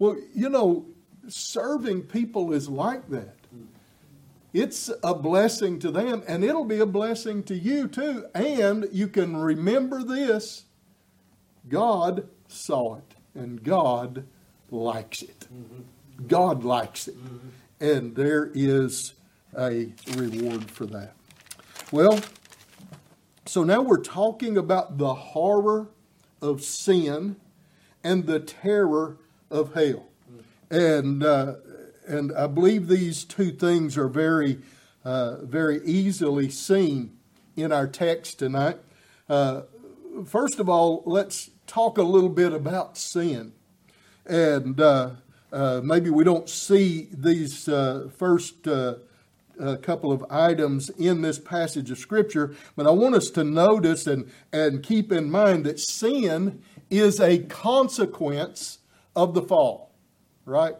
Well, 0.00 0.16
you 0.34 0.48
know, 0.48 0.86
serving 1.28 2.02
people 2.02 2.52
is 2.52 2.68
like 2.68 3.08
that 3.10 3.36
it's 4.54 4.88
a 5.02 5.14
blessing 5.14 5.80
to 5.80 5.90
them 5.90 6.22
and 6.28 6.44
it'll 6.44 6.64
be 6.64 6.78
a 6.78 6.86
blessing 6.86 7.42
to 7.42 7.56
you 7.56 7.88
too. 7.88 8.26
And 8.34 8.88
you 8.92 9.08
can 9.08 9.36
remember 9.36 10.02
this 10.02 10.64
God 11.68 12.28
saw 12.46 12.96
it 12.96 13.14
and 13.34 13.62
God 13.62 14.24
likes 14.70 15.22
it. 15.22 15.48
Mm-hmm. 15.52 16.28
God 16.28 16.62
likes 16.62 17.08
it. 17.08 17.16
Mm-hmm. 17.16 17.48
And 17.80 18.14
there 18.14 18.50
is 18.54 19.14
a 19.58 19.88
reward 20.14 20.70
for 20.70 20.86
that. 20.86 21.14
Well, 21.90 22.20
so 23.46 23.64
now 23.64 23.82
we're 23.82 24.02
talking 24.02 24.56
about 24.56 24.98
the 24.98 25.14
horror 25.14 25.88
of 26.40 26.62
sin 26.62 27.36
and 28.04 28.26
the 28.26 28.38
terror 28.38 29.16
of 29.50 29.74
hell. 29.74 30.06
Mm-hmm. 30.30 30.74
And 30.74 31.24
uh, 31.24 31.54
and 32.06 32.32
I 32.32 32.46
believe 32.46 32.88
these 32.88 33.24
two 33.24 33.50
things 33.50 33.96
are 33.96 34.08
very, 34.08 34.58
uh, 35.04 35.36
very 35.42 35.82
easily 35.84 36.50
seen 36.50 37.16
in 37.56 37.72
our 37.72 37.86
text 37.86 38.38
tonight. 38.38 38.78
Uh, 39.28 39.62
first 40.26 40.60
of 40.60 40.68
all, 40.68 41.02
let's 41.06 41.50
talk 41.66 41.98
a 41.98 42.02
little 42.02 42.28
bit 42.28 42.52
about 42.52 42.98
sin. 42.98 43.52
and 44.26 44.80
uh, 44.80 45.10
uh, 45.52 45.80
maybe 45.84 46.10
we 46.10 46.24
don't 46.24 46.48
see 46.48 47.08
these 47.12 47.68
uh, 47.68 48.08
first 48.18 48.66
uh, 48.66 48.96
couple 49.82 50.10
of 50.10 50.24
items 50.28 50.90
in 50.90 51.22
this 51.22 51.38
passage 51.38 51.90
of 51.90 51.98
Scripture, 51.98 52.54
but 52.74 52.86
I 52.86 52.90
want 52.90 53.14
us 53.14 53.30
to 53.30 53.44
notice 53.44 54.06
and, 54.06 54.28
and 54.52 54.82
keep 54.82 55.12
in 55.12 55.30
mind 55.30 55.64
that 55.64 55.78
sin 55.78 56.60
is 56.90 57.20
a 57.20 57.38
consequence 57.38 58.78
of 59.14 59.34
the 59.34 59.42
fall, 59.42 59.92
right? 60.44 60.74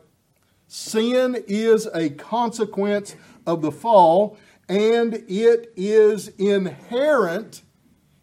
Sin 0.67 1.43
is 1.47 1.89
a 1.95 2.11
consequence 2.11 3.17
of 3.47 3.63
the 3.63 3.73
fall, 3.73 4.37
and 4.69 5.15
it 5.29 5.73
is 5.77 6.29
inherent 6.39 7.63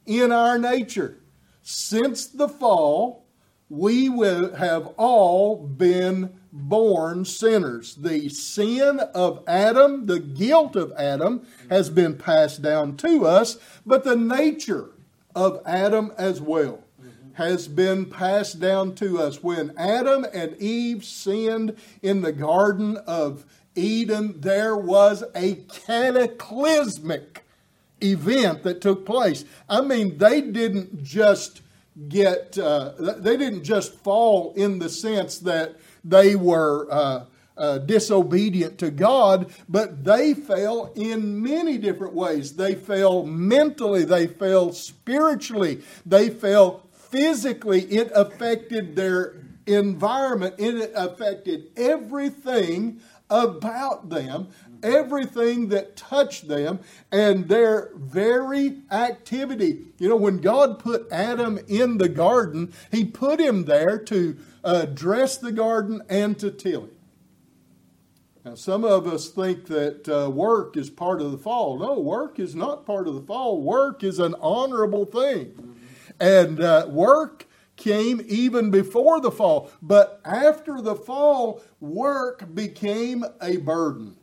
in 0.05 0.31
our 0.31 0.57
nature. 0.57 1.19
Since 1.61 2.27
the 2.27 2.49
fall, 2.49 3.25
we 3.69 4.09
will 4.09 4.53
have 4.55 4.87
all 4.97 5.55
been 5.55 6.37
born 6.51 7.23
sinners. 7.23 7.95
The 7.95 8.27
sin 8.29 8.99
of 9.15 9.43
Adam, 9.47 10.07
the 10.07 10.19
guilt 10.19 10.75
of 10.75 10.91
Adam, 10.97 11.47
has 11.69 11.89
been 11.89 12.17
passed 12.17 12.61
down 12.61 12.97
to 12.97 13.25
us, 13.25 13.57
but 13.85 14.03
the 14.03 14.17
nature 14.17 14.89
of 15.33 15.61
Adam 15.65 16.11
as 16.17 16.41
well 16.41 16.83
has 17.33 17.67
been 17.67 18.05
passed 18.05 18.59
down 18.59 18.95
to 18.95 19.19
us. 19.19 19.41
When 19.43 19.73
Adam 19.77 20.25
and 20.33 20.55
Eve 20.57 21.03
sinned 21.03 21.75
in 22.01 22.21
the 22.21 22.31
Garden 22.31 22.97
of 23.07 23.45
Eden, 23.75 24.41
there 24.41 24.75
was 24.75 25.23
a 25.35 25.55
cataclysmic 25.85 27.43
event 28.01 28.63
that 28.63 28.81
took 28.81 29.05
place. 29.05 29.45
I 29.69 29.81
mean, 29.81 30.17
they 30.17 30.41
didn't 30.41 31.03
just 31.03 31.61
get, 32.09 32.57
uh, 32.57 32.93
they 32.97 33.37
didn't 33.37 33.63
just 33.63 33.93
fall 33.95 34.53
in 34.55 34.79
the 34.79 34.89
sense 34.89 35.39
that 35.39 35.75
they 36.03 36.35
were. 36.35 36.87
Uh, 36.91 37.25
uh, 37.57 37.77
disobedient 37.77 38.79
to 38.79 38.89
God, 38.89 39.53
but 39.69 40.03
they 40.03 40.33
fell 40.33 40.91
in 40.95 41.43
many 41.43 41.77
different 41.77 42.13
ways. 42.13 42.55
They 42.55 42.73
fell 42.73 43.23
mentally, 43.23 44.03
they 44.03 44.25
fell 44.25 44.73
spiritually, 44.73 45.81
they 46.03 46.29
fell 46.29 46.87
physically, 47.11 47.81
it 47.83 48.11
affected 48.15 48.95
their 48.95 49.35
environment, 49.67 50.55
it 50.57 50.91
affected 50.95 51.69
everything 51.77 52.99
about 53.29 54.09
them, 54.09 54.49
everything 54.83 55.69
that 55.69 55.95
touched 55.95 56.47
them, 56.47 56.79
and 57.11 57.47
their 57.47 57.91
very 57.95 58.79
activity. 58.91 59.85
You 59.99 60.09
know, 60.09 60.15
when 60.15 60.39
God 60.39 60.79
put 60.79 61.07
Adam 61.11 61.59
in 61.67 61.97
the 61.97 62.09
garden, 62.09 62.73
He 62.91 63.05
put 63.05 63.39
him 63.39 63.65
there 63.65 63.97
to 63.99 64.37
uh, 64.63 64.85
dress 64.85 65.37
the 65.37 65.51
garden 65.51 66.01
and 66.09 66.37
to 66.39 66.51
till 66.51 66.85
it. 66.85 66.93
Now, 68.43 68.55
some 68.55 68.83
of 68.83 69.05
us 69.05 69.29
think 69.29 69.67
that 69.67 70.09
uh, 70.09 70.29
work 70.29 70.75
is 70.75 70.89
part 70.89 71.21
of 71.21 71.31
the 71.31 71.37
fall. 71.37 71.77
No, 71.77 71.99
work 71.99 72.39
is 72.39 72.55
not 72.55 72.87
part 72.87 73.07
of 73.07 73.13
the 73.13 73.21
fall. 73.21 73.61
Work 73.61 74.03
is 74.03 74.17
an 74.17 74.33
honorable 74.41 75.05
thing. 75.05 75.70
And 76.21 76.61
uh, 76.61 76.85
work 76.87 77.47
came 77.75 78.23
even 78.27 78.69
before 78.69 79.19
the 79.19 79.31
fall. 79.31 79.71
But 79.81 80.21
after 80.23 80.79
the 80.81 80.95
fall, 80.95 81.61
work 81.79 82.53
became 82.53 83.25
a 83.41 83.57
burden. 83.57 84.15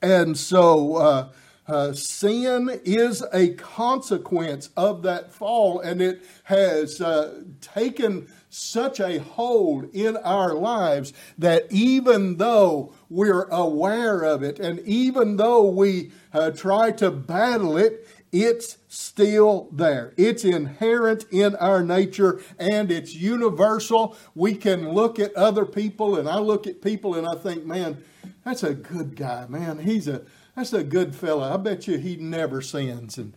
And 0.00 0.36
so 0.36 0.96
uh, 0.96 1.28
uh, 1.68 1.92
sin 1.92 2.80
is 2.84 3.24
a 3.32 3.54
consequence 3.54 4.70
of 4.76 5.02
that 5.02 5.32
fall, 5.32 5.80
and 5.80 6.00
it 6.00 6.22
has 6.44 7.00
uh, 7.00 7.42
taken 7.60 8.28
such 8.48 9.00
a 9.00 9.18
hold 9.18 9.92
in 9.92 10.16
our 10.18 10.54
lives 10.54 11.12
that 11.36 11.66
even 11.70 12.36
though 12.36 12.94
we're 13.10 13.48
aware 13.48 14.22
of 14.22 14.42
it, 14.42 14.58
and 14.60 14.78
even 14.80 15.36
though 15.36 15.68
we 15.68 16.12
uh, 16.32 16.50
try 16.50 16.92
to 16.92 17.10
battle 17.10 17.76
it, 17.76 18.06
it's 18.42 18.76
still 18.88 19.68
there. 19.72 20.12
It's 20.18 20.44
inherent 20.44 21.24
in 21.30 21.56
our 21.56 21.82
nature 21.82 22.40
and 22.58 22.90
it's 22.90 23.14
universal. 23.14 24.16
We 24.34 24.54
can 24.54 24.90
look 24.90 25.18
at 25.18 25.34
other 25.34 25.64
people, 25.64 26.16
and 26.18 26.28
I 26.28 26.38
look 26.38 26.66
at 26.66 26.82
people 26.82 27.14
and 27.14 27.26
I 27.26 27.34
think, 27.34 27.64
man, 27.64 28.04
that's 28.44 28.62
a 28.62 28.74
good 28.74 29.16
guy, 29.16 29.46
man. 29.48 29.78
He's 29.78 30.06
a 30.06 30.22
that's 30.54 30.72
a 30.72 30.84
good 30.84 31.14
fella. 31.14 31.54
I 31.54 31.56
bet 31.56 31.86
you 31.86 31.98
he 31.98 32.16
never 32.16 32.60
sins 32.60 33.16
and 33.16 33.32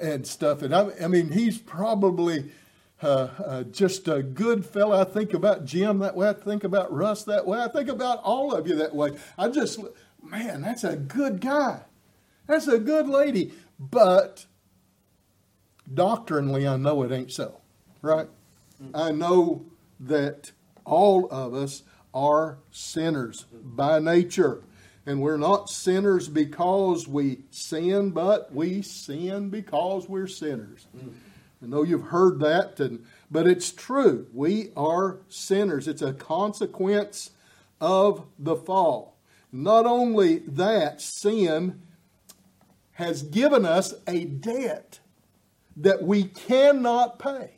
and 0.00 0.26
stuff. 0.26 0.62
And 0.62 0.74
I, 0.74 0.90
I 1.02 1.08
mean, 1.08 1.30
he's 1.30 1.58
probably 1.58 2.50
uh, 3.02 3.28
uh, 3.44 3.62
just 3.64 4.08
a 4.08 4.22
good 4.22 4.66
fella. 4.66 5.00
I 5.00 5.04
think 5.04 5.34
about 5.34 5.64
Jim 5.64 5.98
that 6.00 6.14
way. 6.14 6.28
I 6.28 6.34
think 6.34 6.64
about 6.64 6.92
Russ 6.92 7.24
that 7.24 7.46
way. 7.46 7.60
I 7.60 7.68
think 7.68 7.88
about 7.88 8.18
all 8.22 8.54
of 8.54 8.66
you 8.66 8.76
that 8.76 8.94
way. 8.94 9.12
I 9.38 9.48
just, 9.48 9.80
man, 10.22 10.62
that's 10.62 10.84
a 10.84 10.96
good 10.96 11.40
guy. 11.40 11.82
That's 12.46 12.68
a 12.68 12.78
good 12.78 13.08
lady. 13.08 13.52
But 13.90 14.46
doctrinally, 15.92 16.66
I 16.66 16.76
know 16.76 17.02
it 17.02 17.10
ain't 17.10 17.32
so, 17.32 17.60
right? 18.00 18.28
Mm-hmm. 18.82 18.96
I 18.96 19.10
know 19.10 19.66
that 20.00 20.52
all 20.84 21.28
of 21.30 21.54
us 21.54 21.82
are 22.14 22.58
sinners 22.70 23.46
by 23.52 23.98
nature. 23.98 24.62
And 25.04 25.20
we're 25.20 25.36
not 25.36 25.68
sinners 25.68 26.28
because 26.28 27.08
we 27.08 27.40
sin, 27.50 28.10
but 28.10 28.54
we 28.54 28.82
sin 28.82 29.50
because 29.50 30.08
we're 30.08 30.28
sinners. 30.28 30.86
Mm. 30.96 31.12
I 31.60 31.66
know 31.66 31.82
you've 31.82 32.06
heard 32.06 32.38
that, 32.40 32.78
and, 32.78 33.04
but 33.28 33.48
it's 33.48 33.72
true. 33.72 34.28
We 34.32 34.70
are 34.76 35.18
sinners. 35.28 35.88
It's 35.88 36.02
a 36.02 36.12
consequence 36.12 37.30
of 37.80 38.26
the 38.38 38.54
fall. 38.54 39.16
Not 39.50 39.86
only 39.86 40.38
that, 40.40 41.00
sin 41.00 41.82
has 43.02 43.22
given 43.22 43.66
us 43.66 43.94
a 44.06 44.24
debt 44.24 45.00
that 45.76 46.02
we 46.02 46.24
cannot 46.24 47.18
pay. 47.18 47.50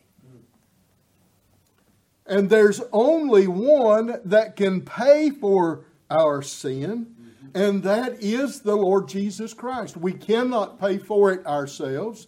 And 2.27 2.49
there's 2.49 2.81
only 2.93 3.47
one 3.47 4.21
that 4.25 4.57
can 4.57 4.81
pay 4.81 5.31
for 5.31 5.85
our 6.11 6.41
sin, 6.43 7.15
and 7.55 7.83
that 7.83 8.23
is 8.23 8.61
the 8.61 8.77
Lord 8.77 9.09
Jesus 9.09 9.53
Christ. 9.53 9.97
We 9.97 10.13
cannot 10.13 10.81
pay 10.81 10.99
for 10.99 11.33
it 11.33 11.47
ourselves. 11.47 12.27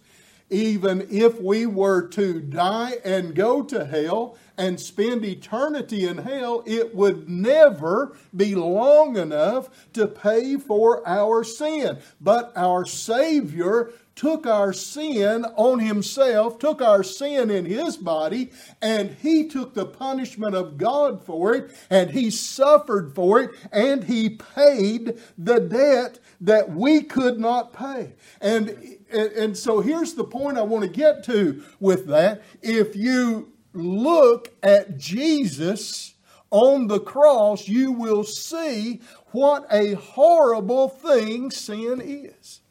Even 0.49 1.07
if 1.11 1.41
we 1.41 1.65
were 1.65 2.07
to 2.09 2.39
die 2.39 2.95
and 3.03 3.35
go 3.35 3.63
to 3.63 3.85
hell 3.85 4.37
and 4.57 4.79
spend 4.79 5.23
eternity 5.23 6.05
in 6.05 6.17
hell, 6.17 6.63
it 6.65 6.95
would 6.95 7.29
never 7.29 8.17
be 8.35 8.55
long 8.55 9.17
enough 9.17 9.69
to 9.93 10.07
pay 10.07 10.57
for 10.57 11.07
our 11.07 11.43
sin. 11.43 11.99
But 12.19 12.51
our 12.55 12.85
Savior 12.85 13.91
took 14.17 14.47
our 14.47 14.73
sin 14.73 15.45
on 15.55 15.79
himself, 15.79 16.57
took 16.57 16.81
our 16.81 17.03
sin 17.03 17.51
in 17.51 17.65
his 17.65 17.95
body, 17.95 18.51
and 18.81 19.11
he 19.21 19.47
took 19.47 19.75
the 19.75 19.85
punishment 19.85 20.55
of 20.55 20.77
God 20.77 21.23
for 21.23 21.53
it, 21.53 21.71
and 21.89 22.09
he 22.09 22.31
suffered 22.31 23.13
for 23.13 23.39
it, 23.39 23.51
and 23.71 24.03
he 24.05 24.29
paid 24.29 25.19
the 25.37 25.59
debt 25.59 26.19
that 26.41 26.71
we 26.71 27.03
could 27.03 27.39
not 27.39 27.71
pay. 27.71 28.13
And, 28.41 28.97
and 29.11 29.55
so 29.55 29.81
here's 29.81 30.15
the 30.15 30.23
point 30.23 30.57
I 30.57 30.63
want 30.63 30.83
to 30.83 30.89
get 30.89 31.23
to 31.25 31.63
with 31.79 32.07
that. 32.07 32.41
If 32.63 32.95
you 32.95 33.53
look 33.77 34.53
at 34.61 34.97
Jesus 34.97 36.15
on 36.49 36.87
the 36.87 36.99
cross, 36.99 37.67
you 37.67 37.91
will 37.91 38.23
see 38.23 39.01
what 39.31 39.65
a 39.71 39.93
horrible 39.93 40.89
thing 40.89 41.51
sin 41.51 42.01
is. 42.01 42.61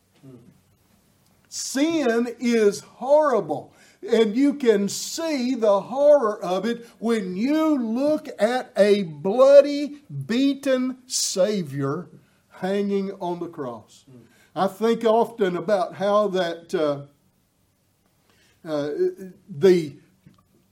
Sin 1.48 2.28
is 2.38 2.80
horrible. 2.80 3.72
And 4.08 4.36
you 4.36 4.54
can 4.54 4.88
see 4.88 5.54
the 5.54 5.80
horror 5.80 6.42
of 6.42 6.64
it 6.64 6.86
when 6.98 7.34
you 7.34 7.78
look 7.78 8.28
at 8.38 8.72
a 8.76 9.04
bloody, 9.04 10.02
beaten 10.26 10.98
Savior 11.06 12.08
hanging 12.48 13.12
on 13.12 13.40
the 13.40 13.48
cross. 13.48 14.04
I 14.54 14.68
think 14.68 15.04
often 15.04 15.56
about 15.56 15.94
how 15.94 16.28
that 16.28 16.74
uh, 16.74 17.06
uh, 18.66 18.90
the 19.48 19.96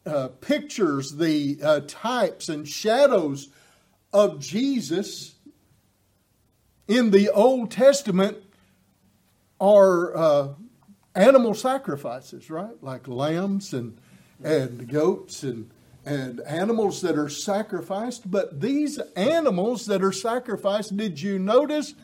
uh, 0.07 0.29
pictures, 0.40 1.12
the 1.12 1.59
uh, 1.62 1.81
types 1.87 2.49
and 2.49 2.69
shadows 2.69 3.49
of 4.12 4.38
Jesus 4.38 5.35
in 6.87 7.11
the 7.11 7.31
Old 7.31 7.71
Testament 7.71 8.38
are 9.61 10.17
uh, 10.17 10.49
animal 11.14 11.55
sacrifices, 11.55 12.51
right? 12.51 12.83
Like 12.83 13.09
lambs 13.09 13.73
and, 13.73 13.99
and 14.43 14.88
goats 14.88 15.43
and, 15.43 15.71
and 16.05 16.40
animals 16.40 17.01
that 17.01 17.17
are 17.17 17.31
sacrificed. 17.31 18.31
But 18.31 18.61
these 18.61 18.99
animals 19.17 19.87
that 19.87 20.03
are 20.03 20.12
sacrificed, 20.12 20.97
did 20.97 21.21
you 21.21 21.38
notice 21.38 21.95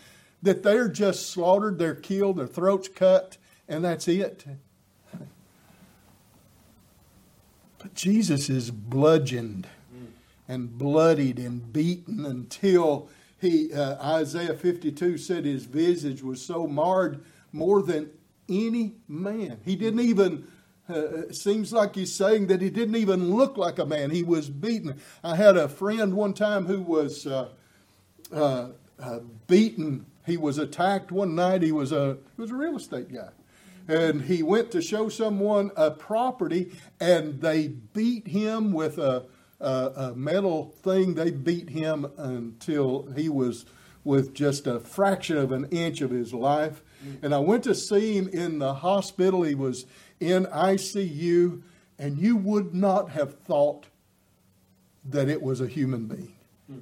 that 0.43 0.63
they're 0.63 0.89
just 0.89 1.31
slaughtered, 1.31 1.79
they're 1.79 1.95
killed, 1.95 2.39
their 2.39 2.47
throats 2.47 2.89
cut, 2.89 3.37
and 3.69 3.85
that's 3.85 4.09
it? 4.09 4.47
But 7.81 7.95
Jesus 7.95 8.51
is 8.51 8.71
bludgeoned 8.71 9.67
and 10.47 10.77
bloodied 10.77 11.39
and 11.39 11.73
beaten 11.73 12.27
until 12.27 13.09
he 13.41 13.73
uh, 13.73 13.97
Isaiah 14.19 14.55
52 14.55 15.17
said 15.17 15.45
his 15.47 15.65
visage 15.65 16.23
was 16.23 16.45
so 16.45 16.67
marred 16.67 17.25
more 17.53 17.83
than 17.83 18.11
any 18.49 18.97
man. 19.09 19.61
He 19.65 19.77
didn't 19.77 20.01
even 20.01 20.47
uh, 20.91 21.29
it 21.29 21.37
seems 21.37 21.73
like 21.73 21.95
he's 21.95 22.13
saying 22.13 22.49
that 22.49 22.61
he 22.61 22.69
didn't 22.69 22.97
even 22.97 23.35
look 23.35 23.57
like 23.57 23.79
a 23.79 23.87
man. 23.87 24.11
He 24.11 24.25
was 24.25 24.51
beaten. 24.51 25.01
I 25.23 25.37
had 25.37 25.57
a 25.57 25.69
friend 25.69 26.15
one 26.15 26.35
time 26.35 26.67
who 26.67 26.83
was 26.83 27.27
uh, 27.27 27.49
uh, 28.33 28.69
uh 28.99 29.19
beaten. 29.47 30.05
He 30.27 30.37
was 30.37 30.59
attacked 30.59 31.13
one 31.13 31.35
night. 31.35 31.63
He 31.63 31.73
was 31.73 31.93
a 31.93 32.19
he 32.37 32.43
was 32.43 32.51
a 32.51 32.57
real 32.57 32.77
estate 32.77 33.11
guy, 33.11 33.31
and 33.89 34.23
he 34.23 34.43
went 34.43 34.71
to 34.73 34.83
show 34.83 35.09
someone 35.09 35.71
a 35.77 35.91
property, 35.91 36.73
and 37.01 37.41
they 37.41 37.69
beat 37.69 38.29
him 38.29 38.73
with 38.73 38.99
a, 38.99 39.27
a, 39.61 39.93
a 39.97 40.15
metal 40.15 40.75
thing. 40.83 41.15
They 41.15 41.31
beat 41.31 41.71
him 41.71 42.07
until 42.17 43.11
he 43.17 43.29
was 43.29 43.67
with 44.05 44.35
just 44.35 44.67
a 44.67 44.81
fraction 44.81 45.37
of 45.37 45.53
an 45.53 45.67
inch 45.71 46.01
of 46.01 46.11
his 46.11 46.33
life. 46.33 46.83
And 47.23 47.35
I 47.35 47.39
went 47.39 47.65
to 47.65 47.75
see 47.75 48.17
him 48.17 48.29
in 48.29 48.59
the 48.59 48.75
hospital. 48.75 49.43
He 49.43 49.55
was 49.55 49.87
in 50.21 50.47
ICU, 50.47 51.63
and 51.99 52.19
you 52.19 52.37
would 52.37 52.75
not 52.75 53.11
have 53.11 53.39
thought 53.41 53.87
that 55.05 55.29
it 55.29 55.43
was 55.43 55.61
a 55.61 55.67
human 55.67 56.07
being. 56.07 56.35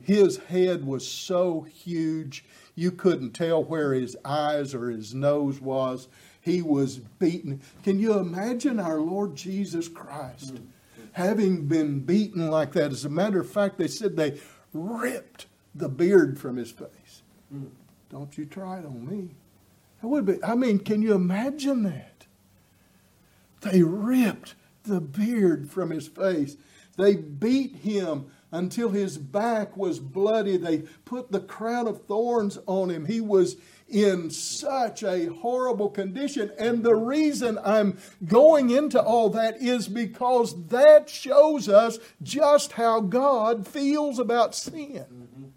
His 0.03 0.37
head 0.37 0.85
was 0.85 1.07
so 1.07 1.63
huge, 1.63 2.45
you 2.75 2.91
couldn't 2.91 3.33
tell 3.33 3.65
where 3.65 3.95
his 3.95 4.17
eyes 4.25 4.75
or 4.75 4.91
his 4.91 5.15
nose 5.15 5.61
was. 5.61 6.09
He 6.49 6.63
was 6.63 6.97
beaten. 6.97 7.61
Can 7.83 7.99
you 7.99 8.19
imagine 8.19 8.81
our 8.81 9.01
Lord 9.01 9.37
Jesus 9.37 9.87
Christ 9.87 10.61
having 11.13 11.67
been 11.67 12.01
beaten 12.01 12.51
like 12.51 12.73
that? 12.73 12.91
As 12.91 13.05
a 13.05 13.11
matter 13.11 13.41
of 13.41 13.51
fact, 13.51 13.77
they 13.77 13.87
said 13.87 14.17
they 14.17 14.41
ripped 14.73 15.47
the 15.75 15.91
beard 15.91 16.39
from 16.39 16.57
his 16.57 16.71
face. 16.71 17.23
Don't 18.11 18.39
you 18.39 18.47
try 18.47 18.79
it 18.79 18.87
on 18.87 19.07
me. 19.07 19.29
That 20.01 20.09
would 20.09 20.25
be, 20.25 20.43
I 20.43 20.55
mean, 20.55 20.79
can 20.79 21.03
you 21.03 21.13
imagine 21.13 21.83
that? 21.83 22.27
They 23.61 23.83
ripped 23.83 24.55
the 24.85 25.01
beard 25.01 25.71
from 25.71 25.91
his 25.91 26.09
face. 26.09 26.57
They 26.97 27.17
beat 27.17 27.77
him 27.77 28.31
until 28.51 28.89
his 28.89 29.19
back 29.19 29.77
was 29.77 30.01
bloody. 30.01 30.57
They 30.57 30.79
put 31.05 31.31
the 31.31 31.41
crown 31.41 31.87
of 31.87 32.07
thorns 32.07 32.59
on 32.67 32.91
him. 32.91 33.05
He 33.05 33.21
was 33.21 33.57
in 33.89 34.31
such 34.31 35.03
a 35.03 35.27
horrible 35.27 35.89
condition. 35.89 36.53
And 36.59 36.83
the 36.83 36.95
reason 36.95 37.59
I'm 37.65 37.99
going 38.27 38.71
into 38.71 39.03
all 39.03 39.31
that 39.31 39.61
is 39.61 39.89
because 39.89 40.67
that 40.69 41.09
shows 41.09 41.69
us 41.69 41.99
just 42.23 42.73
how 42.73 43.01
God 43.01 43.67
feels 43.67 44.19
about 44.19 44.55
sin. 44.55 45.53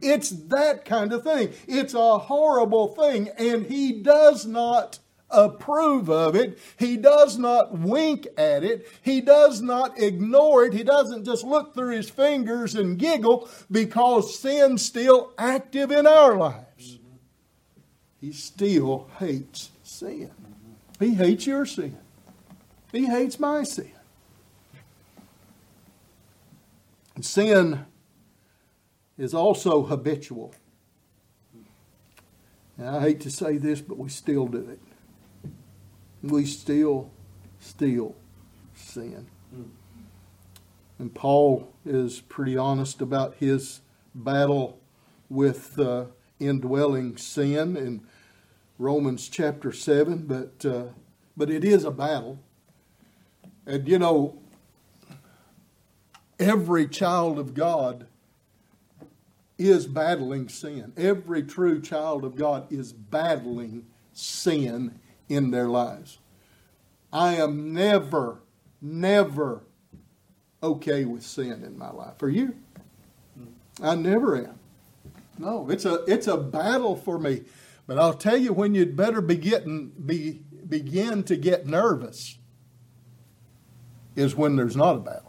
It's 0.00 0.30
that 0.30 0.84
kind 0.84 1.12
of 1.12 1.22
thing. 1.22 1.52
It's 1.66 1.94
a 1.94 2.18
horrible 2.18 2.88
thing, 2.88 3.30
and 3.38 3.66
He 3.66 3.92
does 3.92 4.46
not 4.46 4.98
approve 5.30 6.08
of 6.08 6.36
it. 6.36 6.58
He 6.78 6.96
does 6.96 7.38
not 7.38 7.76
wink 7.78 8.26
at 8.36 8.62
it. 8.62 8.86
He 9.02 9.20
does 9.20 9.60
not 9.60 10.00
ignore 10.00 10.64
it. 10.64 10.72
He 10.72 10.84
doesn't 10.84 11.24
just 11.24 11.44
look 11.44 11.74
through 11.74 11.96
his 11.96 12.08
fingers 12.08 12.74
and 12.74 12.98
giggle 12.98 13.48
because 13.70 14.38
sin's 14.38 14.82
still 14.82 15.32
active 15.36 15.90
in 15.90 16.06
our 16.06 16.36
lives. 16.36 17.00
He 18.20 18.32
still 18.32 19.08
hates 19.18 19.70
sin. 19.82 20.30
He 20.98 21.14
hates 21.14 21.46
your 21.46 21.66
sin. 21.66 21.96
He 22.92 23.06
hates 23.06 23.38
my 23.38 23.62
sin. 23.62 23.92
And 27.14 27.24
sin 27.24 27.86
is 29.18 29.34
also 29.34 29.84
habitual. 29.84 30.54
And 32.78 32.88
I 32.88 33.00
hate 33.00 33.20
to 33.22 33.30
say 33.30 33.56
this, 33.56 33.80
but 33.80 33.98
we 33.98 34.08
still 34.08 34.46
do 34.46 34.68
it. 34.68 34.80
We 36.22 36.44
still, 36.44 37.10
still 37.60 38.14
sin. 38.74 39.26
And 40.98 41.14
Paul 41.14 41.72
is 41.84 42.20
pretty 42.20 42.56
honest 42.56 43.00
about 43.00 43.34
his 43.36 43.80
battle 44.14 44.78
with 45.28 45.78
uh, 45.78 46.06
indwelling 46.38 47.16
sin 47.16 47.76
in 47.76 48.02
Romans 48.78 49.28
chapter 49.28 49.72
7, 49.72 50.26
but, 50.26 50.64
uh, 50.64 50.84
but 51.36 51.50
it 51.50 51.64
is 51.64 51.84
a 51.84 51.90
battle. 51.90 52.38
And 53.66 53.88
you 53.88 53.98
know, 53.98 54.38
every 56.38 56.86
child 56.86 57.38
of 57.38 57.54
God 57.54 58.06
is 59.58 59.86
battling 59.86 60.48
sin. 60.48 60.92
Every 60.96 61.42
true 61.42 61.80
child 61.80 62.24
of 62.24 62.36
God 62.36 62.70
is 62.70 62.92
battling 62.92 63.86
sin 64.12 64.98
in 65.28 65.50
their 65.50 65.68
lives. 65.68 66.18
I 67.12 67.36
am 67.36 67.72
never, 67.72 68.40
never 68.80 69.62
okay 70.62 71.04
with 71.04 71.22
sin 71.22 71.62
in 71.64 71.78
my 71.78 71.90
life. 71.90 72.22
Are 72.22 72.28
you? 72.28 72.56
I 73.82 73.94
never 73.94 74.36
am. 74.36 74.58
No, 75.38 75.68
it's 75.70 75.84
a 75.84 76.04
it's 76.06 76.26
a 76.26 76.36
battle 76.36 76.96
for 76.96 77.18
me. 77.18 77.42
But 77.86 77.98
I'll 77.98 78.14
tell 78.14 78.36
you 78.36 78.52
when 78.52 78.74
you'd 78.74 78.96
better 78.96 79.20
be 79.20 79.36
getting 79.36 79.90
be 79.90 80.42
begin 80.68 81.22
to 81.24 81.36
get 81.36 81.66
nervous 81.66 82.38
is 84.16 84.34
when 84.34 84.56
there's 84.56 84.76
not 84.76 84.96
a 84.96 85.00
battle. 85.00 85.26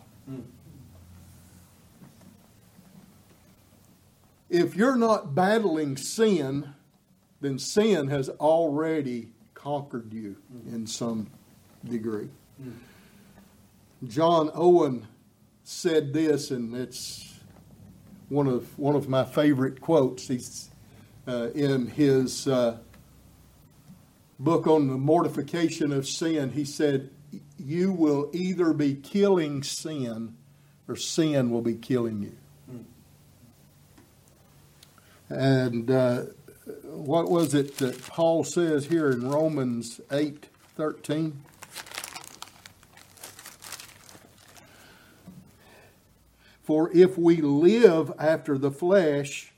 if 4.49 4.75
you're 4.75 4.95
not 4.95 5.35
battling 5.35 5.97
sin, 5.97 6.73
then 7.41 7.59
sin 7.59 8.07
has 8.07 8.29
already 8.29 9.29
conquered 9.53 10.13
you 10.13 10.37
in 10.71 10.87
some 10.87 11.29
degree. 11.83 12.29
Mm. 12.61 12.73
John 14.07 14.51
Owen 14.53 15.07
said 15.63 16.13
this, 16.13 16.51
and 16.51 16.73
it's 16.75 17.26
one 18.29 18.47
of 18.47 18.77
one 18.77 18.95
of 18.95 19.07
my 19.07 19.23
favorite 19.23 19.81
quotes. 19.81 20.27
He's 20.27 20.69
uh, 21.27 21.49
in 21.53 21.87
his 21.87 22.47
uh, 22.47 22.77
book 24.39 24.67
on 24.67 24.87
the 24.87 24.97
mortification 24.97 25.91
of 25.91 26.07
sin. 26.07 26.51
He 26.51 26.65
said, 26.65 27.09
"You 27.57 27.91
will 27.91 28.29
either 28.33 28.73
be 28.73 28.95
killing 28.95 29.63
sin, 29.63 30.35
or 30.87 30.95
sin 30.95 31.51
will 31.51 31.61
be 31.61 31.75
killing 31.75 32.21
you." 32.21 32.37
And 35.29 35.91
uh, 35.91 36.23
what 36.83 37.29
was 37.29 37.53
it 37.53 37.77
that 37.77 38.01
Paul 38.07 38.43
says 38.43 38.85
here 38.85 39.09
in 39.09 39.29
Romans 39.29 39.99
8 40.11 40.47
13? 40.75 41.43
For 46.67 46.91
if 46.93 47.17
we 47.17 47.37
live 47.37 48.11
after 48.19 48.57
the 48.57 48.69
flesh, 48.69 49.53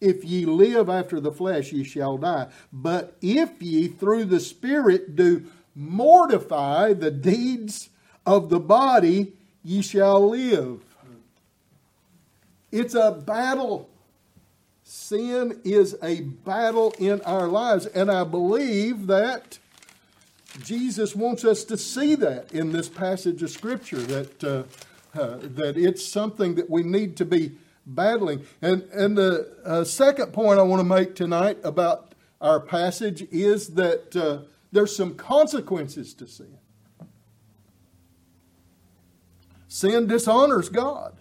if 0.00 0.24
ye 0.24 0.44
live 0.46 0.88
after 0.88 1.20
the 1.20 1.30
flesh, 1.30 1.72
ye 1.72 1.84
shall 1.84 2.16
die. 2.16 2.48
But 2.72 3.16
if 3.20 3.62
ye 3.62 3.86
through 3.86 4.24
the 4.24 4.40
Spirit 4.40 5.14
do 5.14 5.44
mortify 5.74 6.94
the 6.94 7.10
deeds 7.10 7.90
of 8.24 8.48
the 8.48 8.58
body, 8.58 9.34
ye 9.62 9.82
shall 9.82 10.30
live. 10.30 10.80
It's 12.72 12.94
a 12.94 13.12
battle 13.12 13.88
Sin 14.88 15.60
is 15.64 15.96
a 16.00 16.20
battle 16.20 16.94
in 17.00 17.20
our 17.22 17.48
lives, 17.48 17.86
and 17.86 18.08
I 18.08 18.22
believe 18.22 19.08
that 19.08 19.58
Jesus 20.62 21.16
wants 21.16 21.44
us 21.44 21.64
to 21.64 21.76
see 21.76 22.14
that 22.14 22.52
in 22.52 22.70
this 22.70 22.88
passage 22.88 23.42
of 23.42 23.50
Scripture, 23.50 23.98
that, 23.98 24.44
uh, 24.44 24.62
uh, 25.16 25.38
that 25.40 25.76
it's 25.76 26.04
something 26.04 26.54
that 26.56 26.68
we 26.70 26.82
need 26.82 27.16
to 27.16 27.24
be 27.24 27.52
battling. 27.86 28.44
And, 28.60 28.82
and 28.92 29.16
the 29.16 29.54
uh, 29.64 29.84
second 29.84 30.32
point 30.32 30.58
I 30.58 30.62
want 30.62 30.80
to 30.80 30.84
make 30.84 31.14
tonight 31.14 31.58
about 31.64 32.14
our 32.40 32.60
passage 32.60 33.22
is 33.30 33.68
that 33.74 34.16
uh, 34.16 34.48
there's 34.72 34.94
some 34.94 35.14
consequences 35.14 36.14
to 36.14 36.26
sin. 36.26 36.58
Sin 39.68 40.06
dishonors 40.06 40.68
God. 40.68 41.16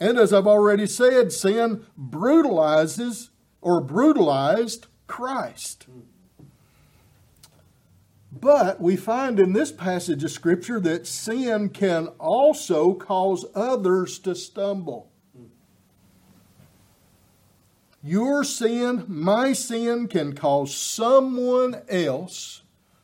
And 0.00 0.18
as 0.18 0.32
I've 0.32 0.46
already 0.46 0.86
said, 0.86 1.32
sin 1.32 1.86
brutalizes 1.96 3.30
or 3.60 3.80
brutalized 3.80 4.86
Christ. 5.06 5.86
But 8.40 8.80
we 8.80 8.96
find 8.96 9.38
in 9.38 9.52
this 9.52 9.70
passage 9.70 10.24
of 10.24 10.30
Scripture 10.30 10.80
that 10.80 11.06
sin 11.06 11.68
can 11.68 12.08
also 12.18 12.94
cause 12.94 13.44
others 13.54 14.18
to 14.20 14.34
stumble. 14.34 15.10
Your 18.02 18.42
sin, 18.42 19.04
my 19.06 19.52
sin, 19.52 20.08
can 20.08 20.34
cause 20.34 20.74
someone 20.74 21.82
else 21.88 22.62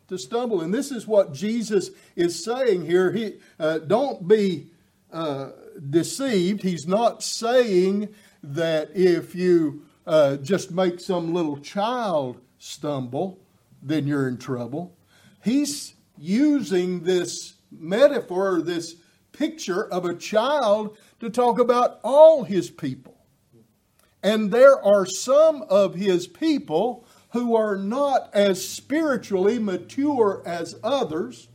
to 0.08 0.18
stumble. 0.18 0.60
And 0.60 0.74
this 0.74 0.90
is 0.90 1.06
what 1.06 1.32
Jesus 1.32 1.90
is 2.16 2.44
saying 2.44 2.86
here. 2.86 3.12
He, 3.12 3.34
uh, 3.58 3.78
don't 3.78 4.26
be 4.26 4.70
uh, 5.12 5.50
deceived. 5.88 6.62
He's 6.62 6.86
not 6.86 7.22
saying 7.22 8.08
that 8.42 8.90
if 8.94 9.34
you 9.34 9.86
uh, 10.06 10.36
just 10.38 10.72
make 10.72 10.98
some 10.98 11.32
little 11.32 11.58
child 11.58 12.40
stumble, 12.58 13.38
then 13.80 14.06
you're 14.06 14.28
in 14.28 14.36
trouble. 14.36 14.96
He's 15.42 15.94
using 16.18 17.02
this 17.02 17.54
metaphor, 17.70 18.60
this 18.62 18.96
picture 19.32 19.84
of 19.84 20.04
a 20.04 20.14
child 20.14 20.98
to 21.20 21.30
talk 21.30 21.58
about 21.58 22.00
all 22.04 22.44
his 22.44 22.70
people. 22.70 23.16
And 24.22 24.50
there 24.50 24.82
are 24.84 25.06
some 25.06 25.62
of 25.62 25.94
his 25.94 26.26
people 26.26 27.06
who 27.32 27.56
are 27.56 27.76
not 27.76 28.28
as 28.34 28.66
spiritually 28.66 29.58
mature 29.58 30.42
as 30.44 30.76
others. 30.82 31.48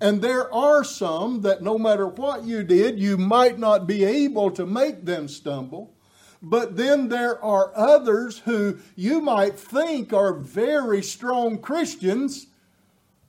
And 0.00 0.22
there 0.22 0.52
are 0.52 0.82
some 0.82 1.42
that 1.42 1.62
no 1.62 1.78
matter 1.78 2.08
what 2.08 2.44
you 2.44 2.64
did, 2.64 2.98
you 2.98 3.16
might 3.16 3.58
not 3.58 3.86
be 3.86 4.02
able 4.02 4.50
to 4.52 4.66
make 4.66 5.04
them 5.04 5.28
stumble. 5.28 5.94
But 6.42 6.76
then 6.76 7.08
there 7.08 7.42
are 7.44 7.70
others 7.76 8.38
who 8.40 8.78
you 8.96 9.20
might 9.20 9.58
think 9.58 10.12
are 10.12 10.32
very 10.32 11.02
strong 11.02 11.58
Christians 11.58 12.46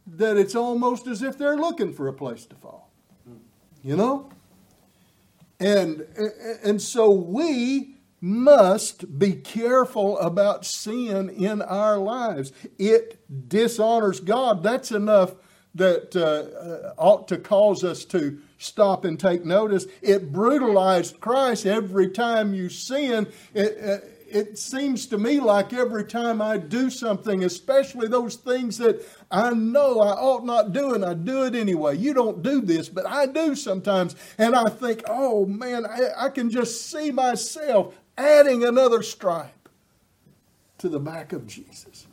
that 0.07 0.37
it's 0.37 0.55
almost 0.55 1.07
as 1.07 1.21
if 1.21 1.37
they're 1.37 1.57
looking 1.57 1.93
for 1.93 2.07
a 2.07 2.13
place 2.13 2.45
to 2.47 2.55
fall. 2.55 2.91
You 3.83 3.95
know? 3.95 4.29
And, 5.59 6.01
and 6.63 6.81
so 6.81 7.11
we 7.11 7.97
must 8.19 9.17
be 9.17 9.33
careful 9.33 10.17
about 10.19 10.65
sin 10.65 11.29
in 11.29 11.61
our 11.61 11.97
lives. 11.97 12.51
It 12.77 13.19
dishonors 13.49 14.19
God. 14.19 14.63
That's 14.63 14.91
enough 14.91 15.33
that 15.73 16.15
uh, 16.15 16.19
uh, 16.19 16.93
ought 16.97 17.27
to 17.29 17.37
cause 17.37 17.83
us 17.83 18.05
to 18.05 18.39
stop 18.57 19.05
and 19.05 19.19
take 19.19 19.45
notice. 19.45 19.85
It 20.01 20.31
brutalized 20.31 21.19
Christ 21.19 21.65
every 21.65 22.09
time 22.09 22.53
you 22.53 22.69
sin. 22.69 23.27
It, 23.53 24.20
it 24.33 24.57
seems 24.57 25.05
to 25.07 25.17
me 25.17 25.39
like 25.39 25.73
every 25.73 26.05
time 26.05 26.41
I 26.41 26.57
do 26.57 26.89
something, 26.89 27.43
especially 27.43 28.07
those 28.07 28.35
things 28.35 28.77
that 28.77 29.05
I 29.29 29.51
know 29.51 29.99
I 29.99 30.11
ought 30.11 30.45
not 30.45 30.73
do, 30.73 30.93
and 30.93 31.03
I 31.03 31.13
do 31.13 31.43
it 31.43 31.55
anyway. 31.55 31.97
You 31.97 32.13
don't 32.13 32.41
do 32.41 32.61
this, 32.61 32.89
but 32.89 33.05
I 33.05 33.25
do 33.25 33.55
sometimes. 33.55 34.15
And 34.37 34.55
I 34.55 34.69
think, 34.69 35.03
oh 35.07 35.45
man, 35.45 35.85
I, 35.85 36.25
I 36.25 36.29
can 36.29 36.49
just 36.49 36.89
see 36.89 37.11
myself 37.11 37.95
adding 38.17 38.63
another 38.63 39.03
stripe 39.03 39.69
to 40.79 40.89
the 40.89 40.99
back 40.99 41.33
of 41.33 41.45
Jesus. 41.47 42.07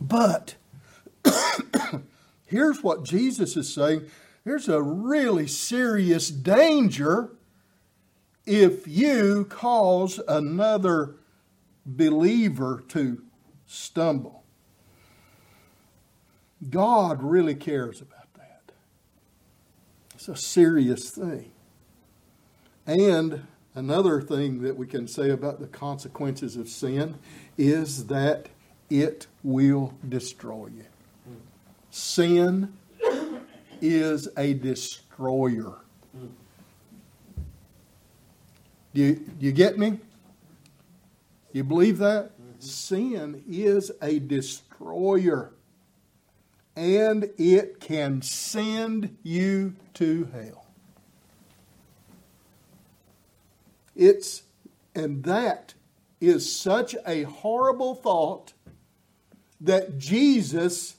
But 0.00 0.56
here's 2.46 2.82
what 2.82 3.04
Jesus 3.04 3.56
is 3.56 3.72
saying 3.72 4.08
there's 4.44 4.68
a 4.68 4.82
really 4.82 5.46
serious 5.46 6.28
danger 6.28 7.30
if 8.46 8.86
you 8.88 9.46
cause 9.48 10.20
another 10.26 11.16
believer 11.84 12.82
to 12.88 13.22
stumble. 13.66 14.44
God 16.70 17.22
really 17.22 17.54
cares 17.54 18.00
about 18.00 18.32
that. 18.34 18.72
It's 20.14 20.28
a 20.28 20.36
serious 20.36 21.10
thing. 21.10 21.50
And 22.86 23.46
another 23.74 24.20
thing 24.20 24.62
that 24.62 24.76
we 24.76 24.86
can 24.86 25.08
say 25.08 25.30
about 25.30 25.60
the 25.60 25.66
consequences 25.66 26.56
of 26.56 26.68
sin 26.68 27.16
is 27.56 28.06
that 28.06 28.48
it 28.90 29.26
will 29.42 29.94
destroy 30.08 30.66
you. 30.66 30.84
Sin 31.90 32.72
is 33.80 34.28
a 34.36 34.54
destroyer. 34.54 35.81
Do 38.94 39.02
you, 39.02 39.24
you 39.38 39.52
get 39.52 39.78
me? 39.78 39.98
You 41.52 41.64
believe 41.64 41.98
that? 41.98 42.30
Mm-hmm. 42.30 42.60
Sin 42.60 43.44
is 43.48 43.90
a 44.00 44.18
destroyer. 44.18 45.52
And 46.74 47.30
it 47.38 47.80
can 47.80 48.22
send 48.22 49.16
you 49.22 49.74
to 49.94 50.28
hell. 50.32 50.66
It's, 53.94 54.42
and 54.94 55.22
that 55.24 55.74
is 56.20 56.54
such 56.54 56.96
a 57.06 57.24
horrible 57.24 57.94
thought 57.94 58.52
that 59.60 59.98
Jesus 59.98 60.96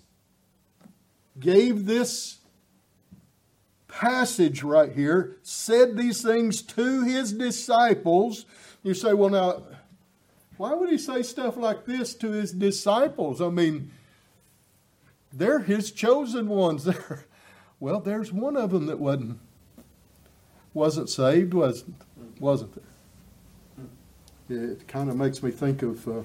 gave 1.39 1.86
this 1.86 2.38
passage 3.99 4.63
right 4.63 4.91
here, 4.91 5.38
said 5.43 5.95
these 5.95 6.21
things 6.21 6.62
to 6.62 7.03
his 7.03 7.34
disciples. 7.34 8.45
You 8.82 8.93
say, 8.93 9.13
well, 9.13 9.29
now, 9.29 9.63
why 10.58 10.73
would 10.73 10.89
he 10.89 10.97
say 10.97 11.21
stuff 11.21 11.58
like 11.58 11.86
this 11.86 12.15
to 12.15 12.32
his 12.32 12.51
disciples? 12.51 13.41
I 13.41 13.49
mean, 13.49 13.91
they're 15.32 15.60
his 15.60 15.91
chosen 15.91 16.47
ones. 16.47 16.84
They're, 16.86 17.25
well, 17.79 17.99
there's 17.99 18.32
one 18.32 18.56
of 18.56 18.71
them 18.71 18.86
that 18.86 18.99
wasn't 18.99 19.39
wasn't 20.73 21.10
saved, 21.10 21.53
wasn't 21.53 21.95
wasn't 22.39 22.73
there? 24.47 24.63
It 24.71 24.88
kind 24.88 25.10
of 25.10 25.17
makes 25.17 25.43
me 25.43 25.51
think 25.51 25.82
of 25.82 26.08
uh, 26.08 26.23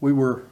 we 0.00 0.12
were 0.12 0.44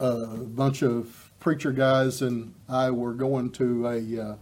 a 0.00 0.26
bunch 0.36 0.82
of 0.82 1.21
preacher 1.42 1.72
guys 1.72 2.22
and 2.22 2.54
I 2.68 2.92
were 2.92 3.12
going 3.12 3.50
to 3.50 3.88
a 3.88 4.20
uh, 4.20 4.36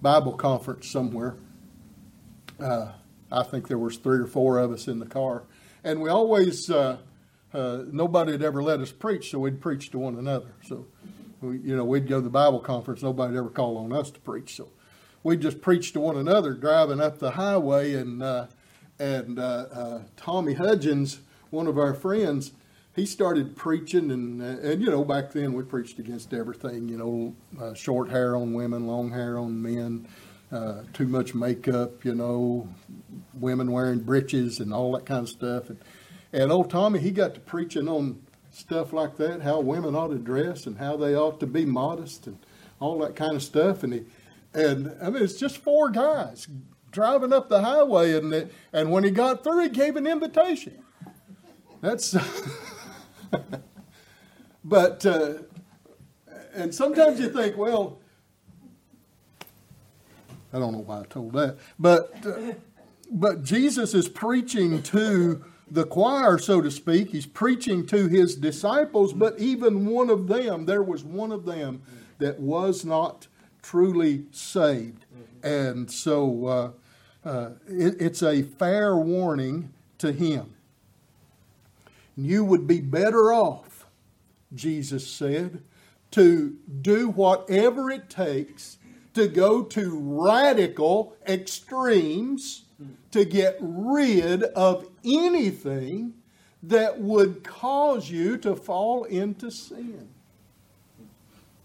Bible 0.00 0.32
conference 0.32 0.88
somewhere. 0.88 1.36
Uh, 2.58 2.92
I 3.30 3.42
think 3.42 3.68
there 3.68 3.76
was 3.76 3.98
three 3.98 4.20
or 4.20 4.26
four 4.26 4.58
of 4.58 4.72
us 4.72 4.88
in 4.88 4.98
the 4.98 5.04
car, 5.04 5.42
and 5.84 6.00
we 6.00 6.08
always 6.08 6.70
uh, 6.70 6.96
uh 7.52 7.82
nobody 7.92 8.32
had 8.32 8.42
ever 8.42 8.62
let 8.62 8.80
us 8.80 8.92
preach, 8.92 9.30
so 9.30 9.40
we'd 9.40 9.60
preach 9.60 9.90
to 9.90 9.98
one 9.98 10.16
another. 10.16 10.54
So, 10.64 10.86
we, 11.42 11.58
you 11.58 11.76
know, 11.76 11.84
we'd 11.84 12.08
go 12.08 12.16
to 12.16 12.22
the 12.22 12.30
Bible 12.30 12.60
conference. 12.60 13.02
Nobody 13.02 13.36
ever 13.36 13.50
called 13.50 13.76
on 13.76 13.92
us 13.92 14.10
to 14.10 14.20
preach, 14.20 14.56
so 14.56 14.70
we'd 15.22 15.42
just 15.42 15.60
preach 15.60 15.92
to 15.92 16.00
one 16.00 16.16
another 16.16 16.54
driving 16.54 16.98
up 16.98 17.18
the 17.18 17.32
highway. 17.32 17.92
And 17.92 18.22
uh, 18.22 18.46
and 18.98 19.38
uh, 19.38 19.98
Tommy 20.16 20.54
Hudgens, 20.54 21.20
one 21.50 21.66
of 21.66 21.76
our 21.76 21.92
friends 21.92 22.52
he 22.96 23.04
started 23.04 23.54
preaching, 23.56 24.10
and 24.10 24.40
and 24.42 24.82
you 24.82 24.90
know 24.90 25.04
back 25.04 25.30
then 25.30 25.52
we 25.52 25.62
preached 25.62 25.98
against 25.98 26.32
everything. 26.32 26.88
You 26.88 26.96
know, 26.96 27.36
uh, 27.62 27.74
short 27.74 28.08
hair 28.08 28.34
on 28.34 28.54
women, 28.54 28.86
long 28.86 29.10
hair 29.10 29.38
on 29.38 29.60
men, 29.60 30.08
uh, 30.50 30.82
too 30.94 31.06
much 31.06 31.34
makeup. 31.34 32.04
You 32.06 32.14
know, 32.14 32.68
women 33.34 33.70
wearing 33.70 34.00
breeches 34.00 34.58
and 34.58 34.72
all 34.72 34.92
that 34.92 35.04
kind 35.04 35.24
of 35.24 35.28
stuff. 35.28 35.68
And, 35.68 35.78
and 36.32 36.50
old 36.50 36.70
Tommy, 36.70 36.98
he 36.98 37.10
got 37.10 37.34
to 37.34 37.40
preaching 37.40 37.86
on 37.86 38.22
stuff 38.50 38.94
like 38.94 39.18
that, 39.18 39.42
how 39.42 39.60
women 39.60 39.94
ought 39.94 40.08
to 40.08 40.18
dress 40.18 40.66
and 40.66 40.78
how 40.78 40.96
they 40.96 41.14
ought 41.14 41.38
to 41.40 41.46
be 41.46 41.66
modest 41.66 42.26
and 42.26 42.38
all 42.80 42.98
that 43.00 43.14
kind 43.14 43.36
of 43.36 43.42
stuff. 43.42 43.82
And 43.82 43.92
he, 43.92 44.04
and 44.54 44.96
I 45.02 45.10
mean, 45.10 45.22
it's 45.22 45.34
just 45.38 45.58
four 45.58 45.90
guys 45.90 46.48
driving 46.90 47.34
up 47.34 47.50
the 47.50 47.60
highway, 47.60 48.14
and 48.14 48.50
and 48.72 48.90
when 48.90 49.04
he 49.04 49.10
got 49.10 49.44
through, 49.44 49.64
he 49.64 49.68
gave 49.68 49.96
an 49.96 50.06
invitation. 50.06 50.82
That's 51.82 52.16
but, 54.64 55.04
uh, 55.06 55.34
and 56.54 56.74
sometimes 56.74 57.20
you 57.20 57.28
think, 57.28 57.56
well, 57.56 57.98
I 60.52 60.58
don't 60.58 60.72
know 60.72 60.78
why 60.78 61.00
I 61.00 61.04
told 61.04 61.32
that, 61.32 61.58
but, 61.78 62.14
uh, 62.26 62.54
but 63.10 63.42
Jesus 63.42 63.94
is 63.94 64.08
preaching 64.08 64.82
to 64.84 65.44
the 65.70 65.84
choir, 65.84 66.38
so 66.38 66.60
to 66.60 66.70
speak. 66.70 67.10
He's 67.10 67.26
preaching 67.26 67.86
to 67.86 68.08
his 68.08 68.36
disciples, 68.36 69.12
but 69.12 69.38
even 69.38 69.86
one 69.86 70.10
of 70.10 70.28
them, 70.28 70.66
there 70.66 70.82
was 70.82 71.04
one 71.04 71.32
of 71.32 71.44
them 71.44 71.82
that 72.18 72.38
was 72.38 72.84
not 72.84 73.26
truly 73.62 74.24
saved. 74.30 75.04
And 75.42 75.90
so 75.90 76.46
uh, 77.24 77.28
uh, 77.28 77.50
it, 77.68 78.00
it's 78.00 78.22
a 78.22 78.42
fair 78.42 78.96
warning 78.96 79.72
to 79.98 80.12
him. 80.12 80.55
You 82.16 82.44
would 82.44 82.66
be 82.66 82.80
better 82.80 83.32
off, 83.32 83.86
Jesus 84.54 85.06
said, 85.06 85.62
to 86.12 86.56
do 86.80 87.08
whatever 87.10 87.90
it 87.90 88.08
takes 88.08 88.78
to 89.14 89.28
go 89.28 89.62
to 89.62 89.98
radical 90.24 91.16
extremes 91.26 92.64
to 93.10 93.24
get 93.24 93.56
rid 93.60 94.42
of 94.42 94.86
anything 95.04 96.12
that 96.62 97.00
would 97.00 97.42
cause 97.42 98.10
you 98.10 98.36
to 98.38 98.54
fall 98.54 99.04
into 99.04 99.50
sin. 99.50 100.08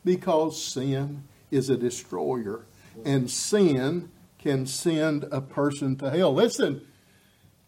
Because 0.05 0.63
sin 0.63 1.23
is 1.51 1.69
a 1.69 1.77
destroyer, 1.77 2.65
and 3.03 3.29
sin 3.29 4.09
can 4.39 4.65
send 4.65 5.25
a 5.31 5.41
person 5.41 5.95
to 5.97 6.09
hell. 6.09 6.33
Listen, 6.33 6.81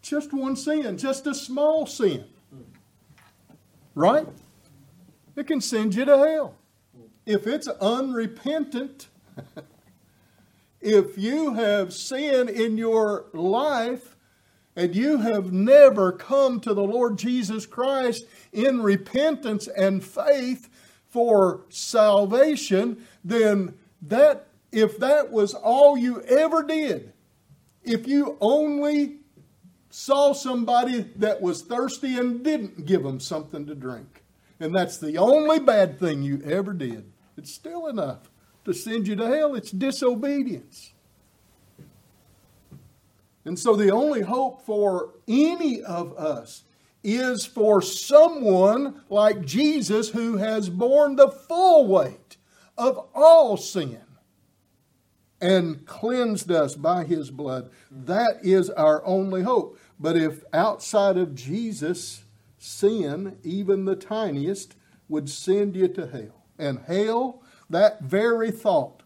just 0.00 0.32
one 0.32 0.56
sin, 0.56 0.96
just 0.96 1.26
a 1.26 1.34
small 1.34 1.86
sin, 1.86 2.24
Right? 3.94 4.26
It 5.36 5.46
can 5.46 5.60
send 5.60 5.94
you 5.94 6.04
to 6.04 6.18
hell. 6.18 6.54
If 7.26 7.46
it's 7.46 7.68
unrepentant, 7.68 9.08
if 10.80 11.16
you 11.16 11.54
have 11.54 11.92
sin 11.92 12.48
in 12.48 12.76
your 12.76 13.26
life 13.32 14.16
and 14.76 14.94
you 14.94 15.18
have 15.18 15.52
never 15.52 16.12
come 16.12 16.60
to 16.60 16.74
the 16.74 16.82
Lord 16.82 17.18
Jesus 17.18 17.66
Christ 17.66 18.26
in 18.52 18.82
repentance 18.82 19.68
and 19.68 20.04
faith 20.04 20.68
for 21.08 21.62
salvation, 21.68 23.04
then 23.22 23.74
that 24.02 24.48
if 24.72 24.98
that 24.98 25.30
was 25.30 25.54
all 25.54 25.96
you 25.96 26.20
ever 26.22 26.62
did, 26.62 27.12
if 27.84 28.08
you 28.08 28.36
only 28.40 29.18
saw 29.96 30.32
somebody 30.32 31.02
that 31.14 31.40
was 31.40 31.62
thirsty 31.62 32.18
and 32.18 32.42
didn't 32.42 32.84
give 32.84 33.04
them 33.04 33.20
something 33.20 33.64
to 33.64 33.76
drink, 33.76 34.24
and 34.58 34.74
that's 34.74 34.98
the 34.98 35.16
only 35.16 35.60
bad 35.60 36.00
thing 36.00 36.20
you 36.20 36.42
ever 36.44 36.72
did, 36.72 37.12
it's 37.36 37.52
still 37.54 37.86
enough 37.86 38.28
to 38.64 38.74
send 38.74 39.06
you 39.06 39.14
to 39.14 39.24
hell. 39.24 39.54
It's 39.54 39.70
disobedience. 39.70 40.94
And 43.44 43.56
so 43.56 43.76
the 43.76 43.92
only 43.92 44.22
hope 44.22 44.66
for 44.66 45.10
any 45.28 45.80
of 45.80 46.18
us 46.18 46.64
is 47.04 47.46
for 47.46 47.80
someone 47.80 49.00
like 49.08 49.44
Jesus 49.44 50.08
who 50.08 50.38
has 50.38 50.68
borne 50.70 51.14
the 51.14 51.28
full 51.28 51.86
weight 51.86 52.36
of 52.76 52.98
all 53.14 53.56
sin 53.56 54.00
and 55.40 55.84
cleansed 55.84 56.50
us 56.50 56.74
by 56.74 57.04
his 57.04 57.30
blood. 57.30 57.70
That 57.90 58.38
is 58.42 58.70
our 58.70 59.04
only 59.04 59.42
hope. 59.42 59.78
But 60.04 60.18
if 60.18 60.44
outside 60.52 61.16
of 61.16 61.34
Jesus, 61.34 62.24
sin, 62.58 63.38
even 63.42 63.86
the 63.86 63.96
tiniest, 63.96 64.76
would 65.08 65.30
send 65.30 65.74
you 65.74 65.88
to 65.88 66.06
hell, 66.06 66.44
and 66.58 66.80
hell, 66.80 67.40
that 67.70 68.02
very 68.02 68.50
thought, 68.50 69.02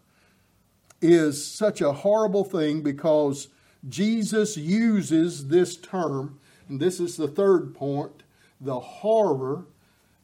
is 1.01 1.47
such 1.47 1.79
a 1.79 1.93
horrible 1.93 2.43
thing 2.43 2.81
because 2.81 3.47
Jesus 3.87 4.57
uses 4.57 5.47
this 5.47 5.77
term, 5.77 6.37
and 6.67 6.81
this 6.81 6.99
is 6.99 7.15
the 7.15 7.29
third 7.29 7.73
point 7.73 8.23
the 8.59 8.81
horror 8.81 9.63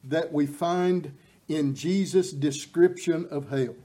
that 0.03 0.33
we 0.33 0.45
find 0.45 1.13
in 1.47 1.73
Jesus' 1.73 2.33
description 2.33 3.29
of 3.31 3.47
hell. 3.47 3.75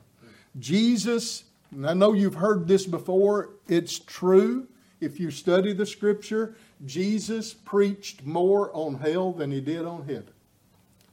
Jesus, 0.59 1.45
and 1.71 1.89
I 1.89 1.95
know 1.95 2.15
you've 2.15 2.35
heard 2.35 2.67
this 2.67 2.85
before, 2.85 3.51
it's 3.69 4.01
true. 4.01 4.67
If 5.01 5.19
you 5.19 5.31
study 5.31 5.73
the 5.73 5.87
scripture, 5.87 6.55
Jesus 6.85 7.55
preached 7.55 8.25
more 8.25 8.71
on 8.75 8.97
hell 8.97 9.33
than 9.33 9.51
he 9.51 9.61
did 9.61 9.87
on 9.87 10.07
heaven. 10.07 10.31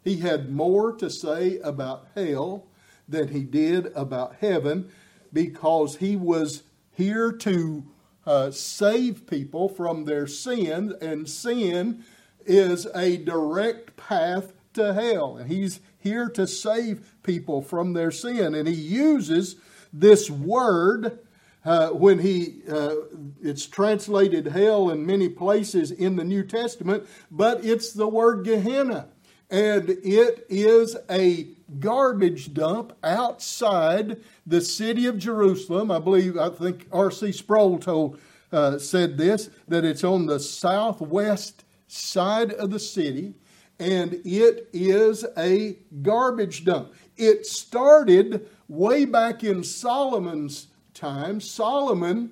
He 0.03 0.17
had 0.17 0.51
more 0.51 0.93
to 0.93 1.09
say 1.09 1.59
about 1.59 2.07
hell 2.15 2.65
than 3.07 3.29
he 3.29 3.43
did 3.43 3.87
about 3.95 4.35
heaven 4.41 4.89
because 5.31 5.97
he 5.97 6.15
was 6.15 6.63
here 6.91 7.31
to 7.31 7.85
uh, 8.25 8.51
save 8.51 9.25
people 9.27 9.69
from 9.69 10.03
their 10.03 10.27
sin, 10.27 10.93
and 11.01 11.29
sin 11.29 12.03
is 12.45 12.87
a 12.93 13.17
direct 13.17 13.95
path 13.95 14.53
to 14.73 14.93
hell. 14.93 15.37
And 15.37 15.49
he's 15.49 15.79
here 15.99 16.29
to 16.29 16.47
save 16.47 17.13
people 17.23 17.61
from 17.61 17.93
their 17.93 18.11
sin. 18.11 18.55
And 18.55 18.67
he 18.67 18.73
uses 18.73 19.55
this 19.93 20.29
word 20.29 21.19
uh, 21.67 21.89
when 21.89 22.17
he 22.17 22.61
uh, 22.71 22.95
it's 23.43 23.65
translated 23.65 24.47
hell 24.47 24.89
in 24.89 25.05
many 25.05 25.27
places 25.27 25.91
in 25.91 26.15
the 26.15 26.23
New 26.23 26.41
Testament, 26.41 27.05
but 27.29 27.63
it's 27.65 27.91
the 27.91 28.07
word 28.07 28.45
Gehenna, 28.45 29.09
and 29.49 29.89
it 29.89 30.45
is 30.47 30.95
a 31.09 31.45
garbage 31.79 32.53
dump 32.53 32.93
outside 33.03 34.21
the 34.45 34.61
city 34.61 35.07
of 35.07 35.17
Jerusalem. 35.17 35.91
I 35.91 35.99
believe, 35.99 36.37
I 36.37 36.49
think 36.51 36.87
R.C. 36.93 37.33
Sproul 37.33 37.79
told, 37.79 38.17
uh, 38.53 38.77
said 38.77 39.17
this, 39.17 39.49
that 39.67 39.83
it's 39.83 40.05
on 40.05 40.25
the 40.25 40.39
southwest 40.39 41.65
side 41.89 42.53
of 42.53 42.71
the 42.71 42.79
city, 42.79 43.33
and 43.77 44.13
it 44.23 44.69
is 44.71 45.25
a 45.37 45.77
garbage 46.01 46.63
dump. 46.63 46.93
It 47.17 47.45
started 47.45 48.49
way 48.69 49.03
back 49.03 49.43
in 49.43 49.65
Solomon's 49.65 50.67
time. 50.97 51.39
Solomon, 51.39 52.31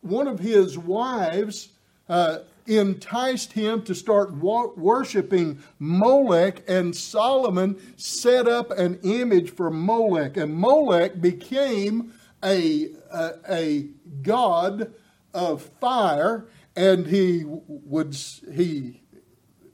one 0.00 0.26
of 0.26 0.38
his 0.38 0.78
wives, 0.78 1.68
uh, 2.08 2.38
enticed 2.66 3.52
him 3.52 3.82
to 3.82 3.94
start 3.94 4.32
wa- 4.32 4.70
worshiping 4.76 5.58
Molech, 5.78 6.62
and 6.68 6.94
Solomon 6.94 7.78
set 7.96 8.46
up 8.46 8.70
an 8.70 8.98
image 9.02 9.50
for 9.50 9.70
Molech, 9.70 10.36
and 10.36 10.54
Molech 10.54 11.20
became 11.20 12.12
a, 12.44 12.90
a, 13.12 13.30
a 13.48 13.86
god 14.22 14.92
of 15.32 15.62
fire, 15.80 16.46
and 16.76 17.06
he 17.06 17.44
would 17.46 18.16
he 18.52 19.00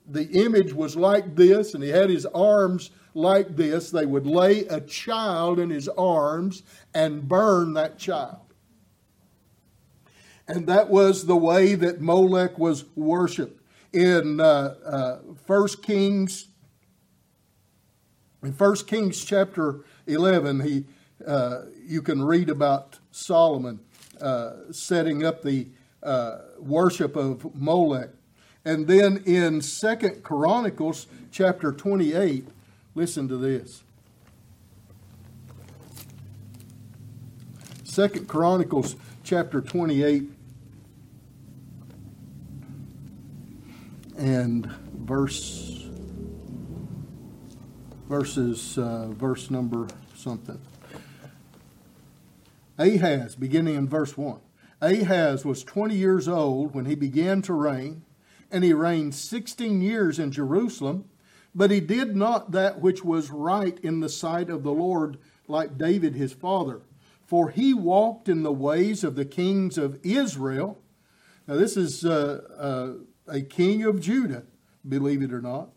the 0.06 0.44
image 0.44 0.72
was 0.72 0.96
like 0.96 1.34
this, 1.34 1.74
and 1.74 1.82
he 1.82 1.90
had 1.90 2.10
his 2.10 2.26
arms 2.26 2.90
like 3.14 3.56
this. 3.56 3.90
They 3.90 4.06
would 4.06 4.26
lay 4.26 4.66
a 4.66 4.80
child 4.80 5.58
in 5.58 5.70
his 5.70 5.88
arms 5.88 6.62
and 6.92 7.26
burn 7.28 7.74
that 7.74 7.98
child. 7.98 8.40
And 10.46 10.66
that 10.66 10.90
was 10.90 11.26
the 11.26 11.36
way 11.36 11.74
that 11.74 12.00
Molech 12.00 12.58
was 12.58 12.84
worshipped. 12.94 13.60
In 13.92 14.40
uh, 14.40 14.74
uh, 14.84 15.16
1 15.46 15.68
Kings, 15.82 16.48
in 18.42 18.52
1 18.52 18.76
Kings 18.86 19.24
chapter 19.24 19.84
11, 20.06 20.60
he, 20.60 20.84
uh, 21.26 21.62
you 21.86 22.02
can 22.02 22.22
read 22.22 22.50
about 22.50 22.98
Solomon 23.10 23.80
uh, 24.20 24.72
setting 24.72 25.24
up 25.24 25.42
the 25.42 25.68
uh, 26.02 26.38
worship 26.58 27.16
of 27.16 27.54
Molech. 27.54 28.10
And 28.64 28.86
then 28.86 29.22
in 29.24 29.62
Second 29.62 30.22
Chronicles 30.22 31.06
chapter 31.30 31.72
28, 31.72 32.46
listen 32.94 33.28
to 33.28 33.36
this. 33.36 33.82
Second 37.84 38.26
Chronicles 38.26 38.96
chapter 39.22 39.60
28 39.60 40.24
and 44.16 44.66
verse 44.66 45.88
verses 48.08 48.78
uh, 48.78 49.08
verse 49.08 49.50
number 49.50 49.88
something. 50.14 50.60
Ahaz, 52.78 53.36
beginning 53.36 53.76
in 53.76 53.88
verse 53.88 54.16
1. 54.16 54.40
Ahaz 54.80 55.44
was 55.44 55.62
20 55.62 55.94
years 55.94 56.26
old 56.26 56.74
when 56.74 56.86
he 56.86 56.94
began 56.94 57.40
to 57.42 57.52
reign, 57.52 58.02
and 58.50 58.64
he 58.64 58.72
reigned 58.72 59.14
16 59.14 59.80
years 59.80 60.18
in 60.18 60.32
Jerusalem, 60.32 61.04
but 61.54 61.70
he 61.70 61.80
did 61.80 62.16
not 62.16 62.52
that 62.52 62.80
which 62.80 63.04
was 63.04 63.30
right 63.30 63.78
in 63.80 64.00
the 64.00 64.08
sight 64.08 64.50
of 64.50 64.62
the 64.62 64.72
Lord 64.72 65.18
like 65.46 65.78
David 65.78 66.14
his 66.14 66.32
father. 66.32 66.80
For 67.26 67.50
he 67.50 67.72
walked 67.72 68.28
in 68.28 68.42
the 68.42 68.52
ways 68.52 69.04
of 69.04 69.16
the 69.16 69.24
kings 69.24 69.78
of 69.78 69.98
Israel. 70.02 70.78
Now, 71.46 71.54
this 71.54 71.76
is 71.76 72.04
uh, 72.04 72.42
uh, 72.58 73.32
a 73.32 73.40
king 73.40 73.84
of 73.84 74.00
Judah, 74.00 74.44
believe 74.86 75.22
it 75.22 75.32
or 75.32 75.40
not. 75.40 75.70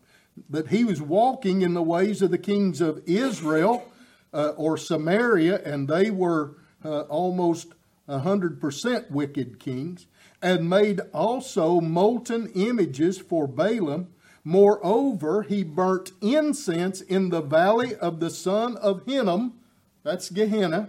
But 0.48 0.68
he 0.68 0.84
was 0.84 1.00
walking 1.00 1.62
in 1.62 1.74
the 1.74 1.82
ways 1.82 2.22
of 2.22 2.30
the 2.30 2.38
kings 2.38 2.80
of 2.80 3.02
Israel 3.06 3.90
uh, 4.32 4.50
or 4.56 4.76
Samaria, 4.76 5.62
and 5.64 5.88
they 5.88 6.10
were 6.10 6.56
uh, 6.84 7.00
almost 7.02 7.74
100% 8.08 9.10
wicked 9.10 9.58
kings, 9.58 10.06
and 10.40 10.68
made 10.68 11.00
also 11.12 11.80
molten 11.80 12.48
images 12.54 13.18
for 13.18 13.48
Baalim. 13.48 14.06
Moreover, 14.48 15.42
he 15.42 15.62
burnt 15.62 16.12
incense 16.22 17.02
in 17.02 17.28
the 17.28 17.42
valley 17.42 17.94
of 17.94 18.18
the 18.18 18.30
son 18.30 18.78
of 18.78 19.04
Hinnom, 19.04 19.60
that's 20.02 20.30
Gehenna, 20.30 20.88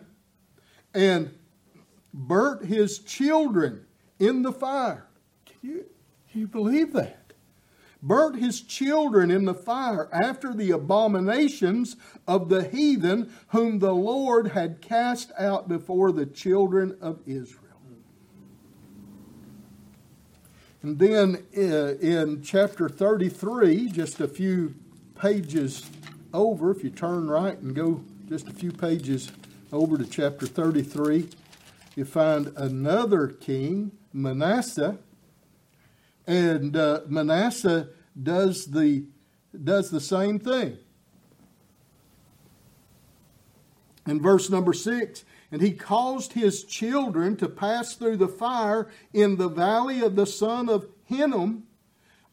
and 0.94 1.38
burnt 2.14 2.64
his 2.64 3.00
children 3.00 3.86
in 4.18 4.44
the 4.44 4.54
fire. 4.54 5.08
Can 5.46 5.70
you, 5.70 5.86
can 6.32 6.40
you 6.40 6.48
believe 6.48 6.94
that? 6.94 7.34
burnt 8.02 8.38
his 8.40 8.62
children 8.62 9.30
in 9.30 9.44
the 9.44 9.54
fire 9.54 10.08
after 10.14 10.54
the 10.54 10.72
abominations 10.72 11.98
of 12.26 12.48
the 12.48 12.64
heathen 12.64 13.30
whom 13.50 13.80
the 13.80 13.94
Lord 13.94 14.48
had 14.48 14.80
cast 14.80 15.34
out 15.38 15.68
before 15.68 16.14
the 16.14 16.26
children 16.26 16.98
of 17.02 17.20
Israel. 17.26 17.69
And 20.82 20.98
then 20.98 21.44
uh, 21.58 21.96
in 21.96 22.42
chapter 22.42 22.88
33, 22.88 23.90
just 23.90 24.22
a 24.22 24.28
few 24.28 24.76
pages 25.20 25.90
over, 26.34 26.72
if 26.72 26.84
you 26.84 26.90
turn 26.90 27.28
right 27.28 27.58
and 27.58 27.76
go 27.76 28.02
just 28.30 28.48
a 28.48 28.54
few 28.54 28.72
pages 28.72 29.30
over 29.74 29.98
to 29.98 30.06
chapter 30.06 30.48
33, 30.48 31.28
you 31.96 32.06
find 32.06 32.54
another 32.56 33.28
king, 33.28 33.92
Manasseh, 34.14 34.98
and 36.26 36.78
uh, 36.78 37.02
Manasseh 37.08 37.90
does 38.22 38.68
the, 38.68 39.04
does 39.62 39.90
the 39.90 40.00
same 40.00 40.40
thing. 40.40 40.78
In 44.10 44.22
verse 44.22 44.50
number 44.50 44.74
six, 44.74 45.24
and 45.52 45.62
he 45.62 45.72
caused 45.72 46.34
his 46.34 46.64
children 46.64 47.36
to 47.38 47.50
pass 47.50 47.96
through 47.96 48.18
the 48.18 48.28
fire 48.28 48.88
in 49.14 49.38
the 49.38 49.50
valley 49.50 50.02
of 50.02 50.16
the 50.16 50.26
son 50.26 50.70
of 50.70 50.88
Hinnom. 51.06 51.64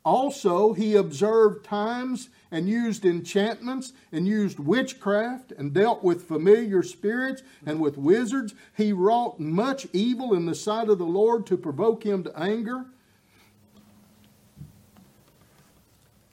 Also, 0.04 0.72
he 0.72 0.94
observed 0.94 1.64
times 1.64 2.28
and 2.50 2.68
used 2.68 3.04
enchantments 3.04 3.92
and 4.12 4.26
used 4.26 4.60
witchcraft 4.60 5.50
and 5.52 5.72
dealt 5.72 6.04
with 6.04 6.28
familiar 6.28 6.82
spirits 6.82 7.42
and 7.64 7.80
with 7.80 7.98
wizards. 7.98 8.54
He 8.76 8.92
wrought 8.92 9.40
much 9.40 9.88
evil 9.92 10.32
in 10.32 10.46
the 10.46 10.54
sight 10.54 10.88
of 10.88 10.98
the 10.98 11.04
Lord 11.04 11.46
to 11.46 11.56
provoke 11.56 12.04
him 12.04 12.22
to 12.22 12.38
anger. 12.38 12.86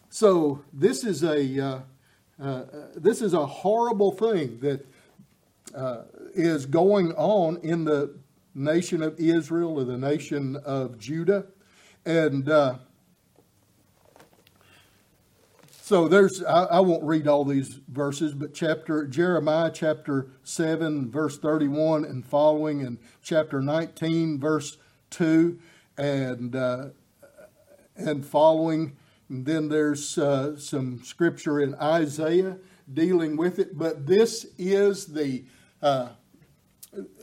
So 0.09 0.63
this 0.71 1.03
is 1.03 1.23
a 1.23 1.59
uh, 1.59 1.79
uh, 2.39 2.65
this 2.95 3.21
is 3.21 3.33
a 3.33 3.45
horrible 3.45 4.11
thing 4.11 4.59
that 4.59 4.85
uh, 5.75 6.03
is 6.33 6.65
going 6.65 7.11
on 7.13 7.57
in 7.63 7.83
the 7.83 8.15
nation 8.55 9.01
of 9.01 9.19
Israel 9.19 9.79
or 9.79 9.83
the 9.83 9.97
nation 9.97 10.55
of 10.57 10.97
Judah, 10.97 11.45
and 12.05 12.49
uh, 12.49 12.75
so 15.81 16.07
there's 16.07 16.43
I, 16.43 16.63
I, 16.63 16.79
won't 16.79 17.03
read 17.03 17.27
all 17.27 17.43
these 17.43 17.79
verses, 17.87 18.33
but 18.33 18.53
chapter 18.53 19.05
Jeremiah 19.05 19.69
chapter 19.69 20.27
seven 20.43 21.11
verse 21.11 21.37
thirty 21.37 21.67
one 21.67 22.05
and 22.05 22.25
following, 22.25 22.81
and 22.81 22.97
chapter 23.21 23.61
nineteen 23.61 24.39
verse 24.39 24.77
two, 25.09 25.59
and 25.97 26.55
uh, 26.55 26.85
and 27.95 28.25
following. 28.25 28.95
And 29.29 29.45
then 29.45 29.69
there's 29.69 30.17
uh, 30.17 30.57
some 30.57 31.03
scripture 31.03 31.59
in 31.59 31.75
Isaiah 31.75 32.57
dealing 32.91 33.37
with 33.37 33.59
it, 33.59 33.77
but 33.77 34.05
this 34.05 34.45
is 34.57 35.07
the 35.07 35.43
uh, 35.83 36.07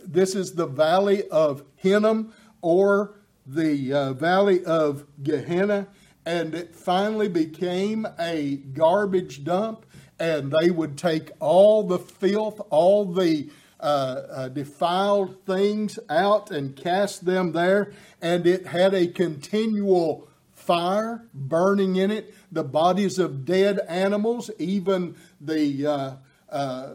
this 0.04 0.34
is 0.34 0.54
the 0.54 0.66
valley 0.66 1.26
of 1.28 1.64
Hinnom 1.76 2.32
or 2.60 3.14
the 3.46 3.92
uh, 3.92 4.12
valley 4.12 4.64
of 4.64 5.06
Gehenna, 5.22 5.88
and 6.26 6.54
it 6.54 6.76
finally 6.76 7.28
became 7.28 8.06
a 8.18 8.56
garbage 8.56 9.44
dump. 9.44 9.86
And 10.18 10.52
they 10.52 10.70
would 10.70 10.98
take 10.98 11.30
all 11.40 11.82
the 11.84 11.98
filth, 11.98 12.60
all 12.68 13.06
the 13.06 13.48
uh, 13.80 13.82
uh, 14.30 14.48
defiled 14.48 15.42
things 15.46 15.98
out 16.10 16.50
and 16.50 16.76
cast 16.76 17.24
them 17.24 17.52
there. 17.52 17.94
And 18.20 18.46
it 18.46 18.66
had 18.66 18.92
a 18.92 19.06
continual 19.06 20.28
fire 20.52 21.24
burning 21.32 21.96
in 21.96 22.10
it, 22.10 22.34
the 22.52 22.62
bodies 22.64 23.18
of 23.18 23.46
dead 23.46 23.80
animals, 23.88 24.50
even 24.58 25.16
the 25.40 25.86
uh, 25.86 26.16
uh, 26.50 26.88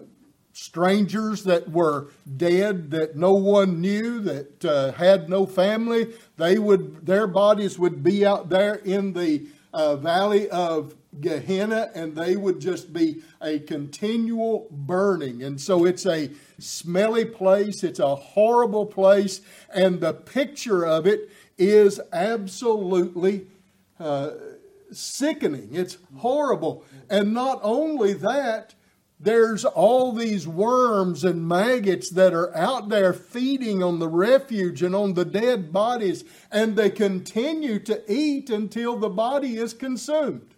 strangers 0.56 1.44
that 1.44 1.70
were 1.70 2.08
dead 2.38 2.90
that 2.90 3.14
no 3.14 3.34
one 3.34 3.82
knew 3.82 4.22
that 4.22 4.64
uh, 4.64 4.94
had 4.94 5.28
no 5.28 5.46
family 5.46 6.08
they 6.38 6.58
would 6.58 7.06
their 7.06 7.28
bodies 7.28 7.78
would 7.78 8.02
be 8.02 8.26
out 8.26 8.50
there 8.50 8.76
in 8.76 9.12
the 9.12 9.46
uh, 9.74 9.98
valley 9.98 10.50
of 10.50 10.96
gehenna 11.20 11.92
and 11.94 12.16
they 12.16 12.38
would 12.38 12.62
just 12.62 12.94
be 12.94 13.22
a 13.42 13.60
continual 13.60 14.68
burning. 14.72 15.44
And 15.44 15.60
so 15.60 15.84
it's 15.84 16.06
a 16.06 16.32
smelly 16.58 17.26
place 17.26 17.84
it's 17.84 18.00
a 18.00 18.16
horrible 18.16 18.86
place 18.86 19.42
and 19.74 20.00
the 20.00 20.14
picture 20.14 20.86
of 20.86 21.06
it 21.06 21.30
is 21.58 22.00
absolutely 22.14 23.48
uh, 24.00 24.32
sickening. 24.90 25.70
It's 25.74 25.98
horrible. 26.16 26.86
And 27.10 27.34
not 27.34 27.60
only 27.62 28.14
that 28.14 28.74
there's 29.20 29.64
all 29.64 30.12
these 30.12 30.48
worms 30.48 31.24
and 31.24 31.48
maggots 31.48 32.10
that 32.12 32.34
are 32.34 32.56
out 32.56 32.90
there 32.90 33.14
feeding 33.14 33.82
on 33.82 34.00
the 34.00 34.10
refuge 34.10 34.84
and 34.84 34.94
on 34.94 35.14
the 35.14 35.26
dead 35.26 35.72
bodies, 35.72 36.26
and 36.52 36.76
they 36.76 36.90
continue 36.90 37.80
to 37.80 38.04
eat 38.12 38.50
until 38.50 38.98
the 38.98 39.10
body 39.10 39.58
is 39.58 39.74
consumed. 39.74 40.56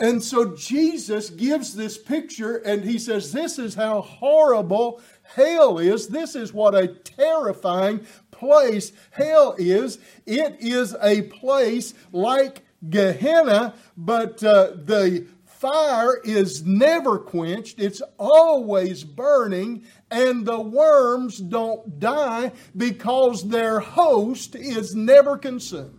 And 0.00 0.22
so 0.22 0.56
Jesus 0.56 1.28
gives 1.28 1.74
this 1.74 1.98
picture 1.98 2.56
and 2.56 2.84
he 2.84 2.98
says, 2.98 3.32
This 3.32 3.58
is 3.58 3.74
how 3.74 4.00
horrible 4.00 5.02
hell 5.22 5.78
is. 5.78 6.08
This 6.08 6.34
is 6.34 6.54
what 6.54 6.74
a 6.74 6.88
terrifying 6.88 8.06
place 8.30 8.92
hell 9.10 9.54
is. 9.58 9.98
It 10.24 10.56
is 10.60 10.96
a 11.02 11.22
place 11.22 11.92
like 12.12 12.62
Gehenna, 12.88 13.74
but 13.96 14.42
uh, 14.42 14.72
the 14.74 15.26
fire 15.44 16.16
is 16.24 16.64
never 16.64 17.18
quenched, 17.18 17.78
it's 17.78 18.00
always 18.18 19.04
burning, 19.04 19.84
and 20.10 20.46
the 20.46 20.60
worms 20.60 21.38
don't 21.38 22.00
die 22.00 22.52
because 22.74 23.46
their 23.48 23.78
host 23.80 24.54
is 24.54 24.94
never 24.94 25.36
consumed. 25.36 25.96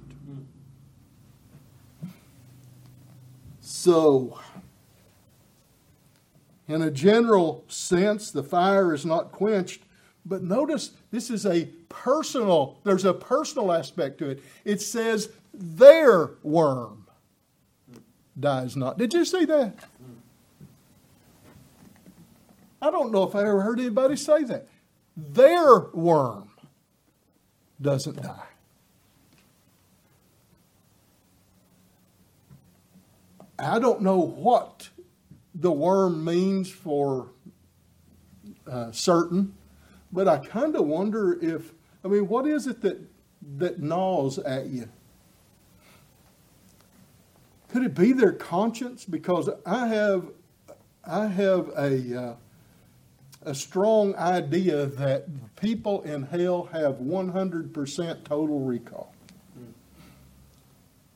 So, 3.59 4.39
in 6.67 6.81
a 6.81 6.89
general 6.89 7.63
sense, 7.67 8.31
the 8.31 8.43
fire 8.43 8.93
is 8.93 9.05
not 9.05 9.31
quenched, 9.31 9.83
but 10.25 10.41
notice 10.41 10.91
this 11.11 11.29
is 11.29 11.45
a 11.45 11.65
personal, 11.89 12.79
there's 12.83 13.05
a 13.05 13.13
personal 13.13 13.71
aspect 13.71 14.17
to 14.19 14.29
it. 14.29 14.43
It 14.65 14.81
says 14.81 15.29
their 15.53 16.31
worm 16.43 17.07
dies 18.39 18.75
not. 18.75 18.97
Did 18.97 19.13
you 19.13 19.25
see 19.25 19.45
that? 19.45 19.75
I 22.81 22.89
don't 22.89 23.11
know 23.11 23.23
if 23.23 23.35
I 23.35 23.41
ever 23.41 23.61
heard 23.61 23.79
anybody 23.79 24.15
say 24.15 24.43
that. 24.45 24.67
Their 25.15 25.79
worm 25.93 26.49
doesn't 27.79 28.21
die. 28.21 28.47
I 33.59 33.77
don't 33.77 34.01
know 34.01 34.17
what 34.17 34.89
the 35.53 35.71
worm 35.71 36.25
means 36.25 36.71
for 36.71 37.29
uh, 38.65 38.91
certain, 38.91 39.53
but 40.11 40.27
I 40.27 40.39
kind 40.39 40.75
of 40.75 40.87
wonder 40.87 41.37
if, 41.39 41.73
I 42.03 42.07
mean, 42.07 42.27
what 42.27 42.47
is 42.47 42.65
it 42.65 42.81
that, 42.81 42.99
that 43.57 43.79
gnaws 43.79 44.39
at 44.39 44.67
you? 44.67 44.89
Could 47.71 47.83
it 47.83 47.95
be 47.95 48.11
their 48.11 48.33
conscience? 48.33 49.05
Because 49.05 49.49
I 49.65 49.87
have, 49.87 50.25
I 51.05 51.27
have 51.27 51.69
a, 51.77 52.21
uh, 52.21 52.35
a 53.43 53.55
strong 53.55 54.13
idea 54.15 54.87
that 54.87 55.55
people 55.55 56.01
in 56.01 56.23
hell 56.23 56.63
have 56.73 56.95
100% 56.95 58.23
total 58.25 58.59
recall. 58.59 59.13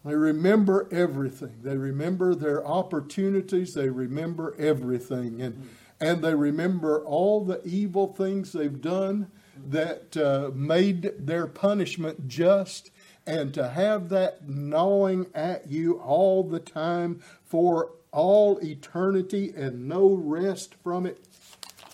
They 0.06 0.16
remember 0.16 0.88
everything. 0.92 1.56
They 1.62 1.76
remember 1.76 2.36
their 2.36 2.66
opportunities. 2.66 3.74
They 3.74 3.90
remember 3.90 4.56
everything. 4.58 5.42
And, 5.42 5.68
and 6.00 6.24
they 6.24 6.36
remember 6.36 7.04
all 7.04 7.44
the 7.44 7.60
evil 7.66 8.14
things 8.14 8.54
they've 8.54 8.82
done 8.82 9.30
that 9.70 10.16
uh, 10.16 10.52
made 10.54 11.12
their 11.18 11.48
punishment 11.48 12.28
just 12.28 12.92
and 13.28 13.54
to 13.54 13.70
have 13.70 14.10
that 14.10 14.48
gnawing 14.48 15.28
at 15.34 15.68
you 15.68 16.00
all 16.00 16.44
the 16.44 16.60
time 16.60 17.22
for 17.44 17.92
all 18.12 18.60
eternity 18.60 19.52
and 19.56 19.88
no 19.88 20.14
rest 20.14 20.76
from 20.84 21.06
it, 21.06 21.26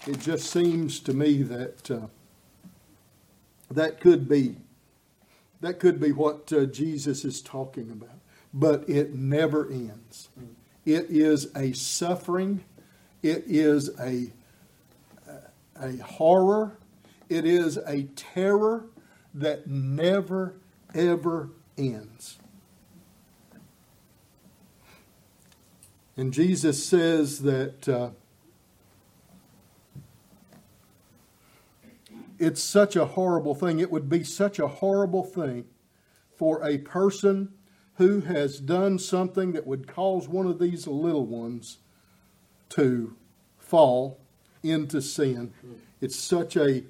it 0.05 0.19
just 0.19 0.49
seems 0.49 0.99
to 0.99 1.13
me 1.13 1.41
that 1.43 1.89
uh, 1.89 2.07
that 3.69 3.99
could 3.99 4.27
be 4.27 4.57
that 5.61 5.79
could 5.79 5.99
be 5.99 6.11
what 6.11 6.51
uh, 6.51 6.65
Jesus 6.65 7.23
is 7.23 7.41
talking 7.41 7.91
about. 7.91 8.17
But 8.53 8.89
it 8.89 9.13
never 9.13 9.69
ends. 9.69 10.29
It 10.85 11.05
is 11.09 11.55
a 11.55 11.71
suffering. 11.73 12.63
It 13.21 13.43
is 13.47 13.91
a 13.99 14.31
a 15.81 15.97
horror. 15.97 16.77
It 17.29 17.45
is 17.45 17.77
a 17.77 18.03
terror 18.15 18.85
that 19.33 19.67
never 19.67 20.55
ever 20.93 21.49
ends. 21.77 22.39
And 26.17 26.33
Jesus 26.33 26.85
says 26.85 27.39
that 27.39 27.87
uh, 27.87 28.09
it's 32.37 32.61
such 32.61 32.95
a 32.95 33.05
horrible 33.05 33.55
thing. 33.55 33.79
It 33.79 33.91
would 33.91 34.09
be 34.09 34.23
such 34.23 34.59
a 34.59 34.67
horrible 34.67 35.23
thing 35.23 35.65
for 36.35 36.63
a 36.63 36.79
person 36.79 37.53
who 37.95 38.21
has 38.21 38.59
done 38.59 38.99
something 38.99 39.53
that 39.53 39.67
would 39.67 39.87
cause 39.87 40.27
one 40.27 40.47
of 40.47 40.59
these 40.59 40.87
little 40.87 41.25
ones 41.25 41.77
to 42.69 43.15
fall 43.57 44.19
into 44.63 45.01
sin. 45.01 45.53
It's 46.01 46.15
such 46.15 46.55
a 46.57 46.83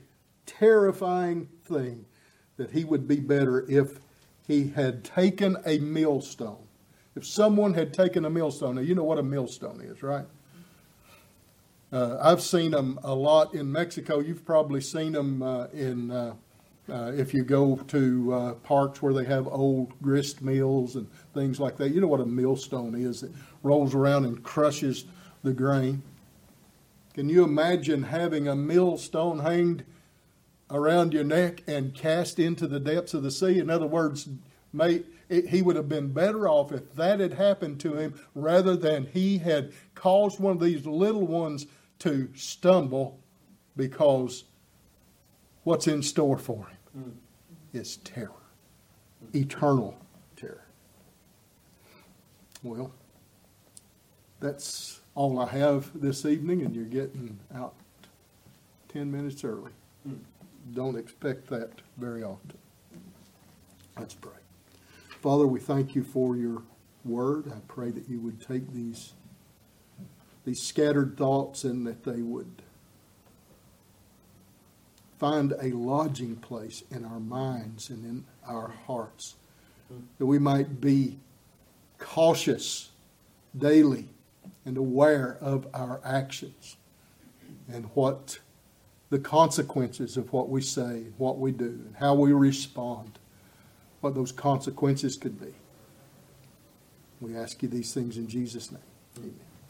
terrifying 0.46 1.50
thing 1.64 2.06
that 2.58 2.72
he 2.72 2.84
would 2.84 3.08
be 3.08 3.20
better 3.20 3.66
if 3.70 4.00
he 4.48 4.70
had 4.70 5.04
taken 5.04 5.58
a 5.66 5.80
millstone. 5.80 6.68
If 7.16 7.26
someone 7.26 7.74
had 7.74 7.94
taken 7.94 8.26
a 8.26 8.30
millstone, 8.30 8.76
now 8.76 8.82
you 8.82 8.96
know 8.96 9.04
what 9.04 9.18
a 9.18 9.24
millstone 9.24 9.82
is, 9.82 10.02
right? 10.02 10.26
Uh, 11.92 12.18
I've 12.22 12.42
seen 12.42 12.72
them 12.72 13.00
a 13.04 13.14
lot 13.14 13.54
in 13.54 13.70
Mexico. 13.70 14.20
You've 14.20 14.46
probably 14.46 14.80
seen 14.80 15.12
them 15.12 15.44
uh, 15.44 15.66
in 15.74 16.10
uh, 16.10 16.36
uh, 16.90 17.12
if 17.16 17.34
you 17.34 17.44
go 17.44 17.76
to 17.76 18.34
uh, 18.34 18.54
parks 18.56 19.02
where 19.02 19.14
they 19.14 19.26
have 19.26 19.48
old 19.48 19.94
grist 20.02 20.42
mills 20.42 20.96
and 20.96 21.08
things 21.34 21.60
like 21.60 21.78
that. 21.78 21.90
You 21.90 22.02
know 22.02 22.08
what 22.08 22.22
a 22.22 22.26
millstone 22.26 22.96
is? 22.96 23.24
It 23.24 23.32
rolls 23.64 23.94
around 23.94 24.26
and 24.26 24.42
crushes 24.44 25.06
the 25.44 25.54
grain. 25.54 26.02
Can 27.14 27.30
you 27.30 27.44
imagine 27.44 28.04
having 28.04 28.48
a 28.48 28.56
millstone 28.56 29.40
hanged 29.40 29.84
around 30.72 31.14
your 31.14 31.24
neck 31.24 31.64
and 31.68 31.94
cast 31.94 32.40
into 32.40 32.68
the 32.68 32.80
depths 32.80 33.14
of 33.14 33.24
the 33.24 33.32
sea? 33.32 33.60
In 33.60 33.70
other 33.70 33.86
words, 33.86 34.28
may, 34.74 35.04
it, 35.30 35.50
he 35.50 35.62
would 35.62 35.76
have 35.76 35.90
been 35.90 36.14
better 36.14 36.48
off 36.48 36.72
if 36.72 36.94
that 36.96 37.20
had 37.20 37.34
happened 37.34 37.80
to 37.82 37.94
him 37.94 38.20
rather 38.34 38.76
than 38.76 39.08
he 39.08 39.38
had 39.38 39.72
caused 39.94 40.40
one 40.40 40.54
of 40.54 40.62
these 40.62 40.86
little 40.86 41.28
ones 41.28 41.68
to 42.00 42.30
stumble 42.36 43.20
because 43.76 44.46
what's 45.64 45.88
in 45.88 46.02
store 46.02 46.38
for 46.38 46.68
him 46.68 46.78
mm. 46.98 47.80
is 47.80 47.98
terror, 47.98 48.32
eternal 49.34 49.98
terror. 50.36 50.66
Well, 52.64 52.92
that's 54.40 55.00
all 55.16 55.40
I 55.40 55.48
have 55.48 55.90
this 56.00 56.26
evening, 56.26 56.64
and 56.64 56.76
you're 56.76 56.86
getting 56.86 57.40
out 57.54 57.76
10 58.90 59.12
minutes 59.12 59.44
early. 59.44 59.72
Mm. 60.08 60.20
Don't 60.74 60.98
expect 60.98 61.48
that 61.48 61.72
very 61.98 62.24
often. 62.24 62.58
Let's 63.98 64.14
pray. 64.14 64.32
Father, 65.22 65.46
we 65.46 65.60
thank 65.60 65.96
you 65.96 66.04
for 66.04 66.36
your 66.36 66.64
word. 67.04 67.52
I 67.52 67.60
pray 67.68 67.92
that 67.92 68.10
you 68.10 68.20
would 68.22 68.42
take 68.42 68.72
these, 68.74 69.14
these 70.46 70.62
scattered 70.62 71.18
thoughts 71.18 71.64
and 71.64 71.86
that 71.86 72.04
they 72.04 72.22
would 72.22 72.62
find 75.20 75.54
a 75.62 75.70
lodging 75.72 76.36
place 76.38 76.84
in 76.90 77.06
our 77.06 77.20
minds 77.20 77.90
and 77.90 78.04
in 78.04 78.26
our 78.48 78.70
hearts. 78.88 79.36
That 80.18 80.26
we 80.26 80.40
might 80.40 80.82
be 80.82 81.20
cautious 82.00 82.90
daily 83.56 84.10
and 84.66 84.78
aware 84.78 85.38
of 85.42 85.68
our 85.74 86.02
actions 86.04 86.78
and 87.72 87.86
what 87.94 88.40
the 89.12 89.20
consequences 89.20 90.18
of 90.18 90.32
what 90.32 90.50
we 90.50 90.62
say, 90.62 91.04
what 91.18 91.38
we 91.38 91.52
do, 91.52 91.66
and 91.66 91.96
how 92.00 92.16
we 92.16 92.32
respond 92.32 93.20
what 94.00 94.16
those 94.16 94.32
consequences 94.32 95.18
could 95.18 95.40
be. 95.40 95.54
We 97.20 97.36
ask 97.36 97.62
you 97.62 97.70
these 97.70 97.94
things 97.94 98.18
in 98.18 98.28
Jesus' 98.28 98.72
name. 98.72 98.82
Amen. 99.18 99.51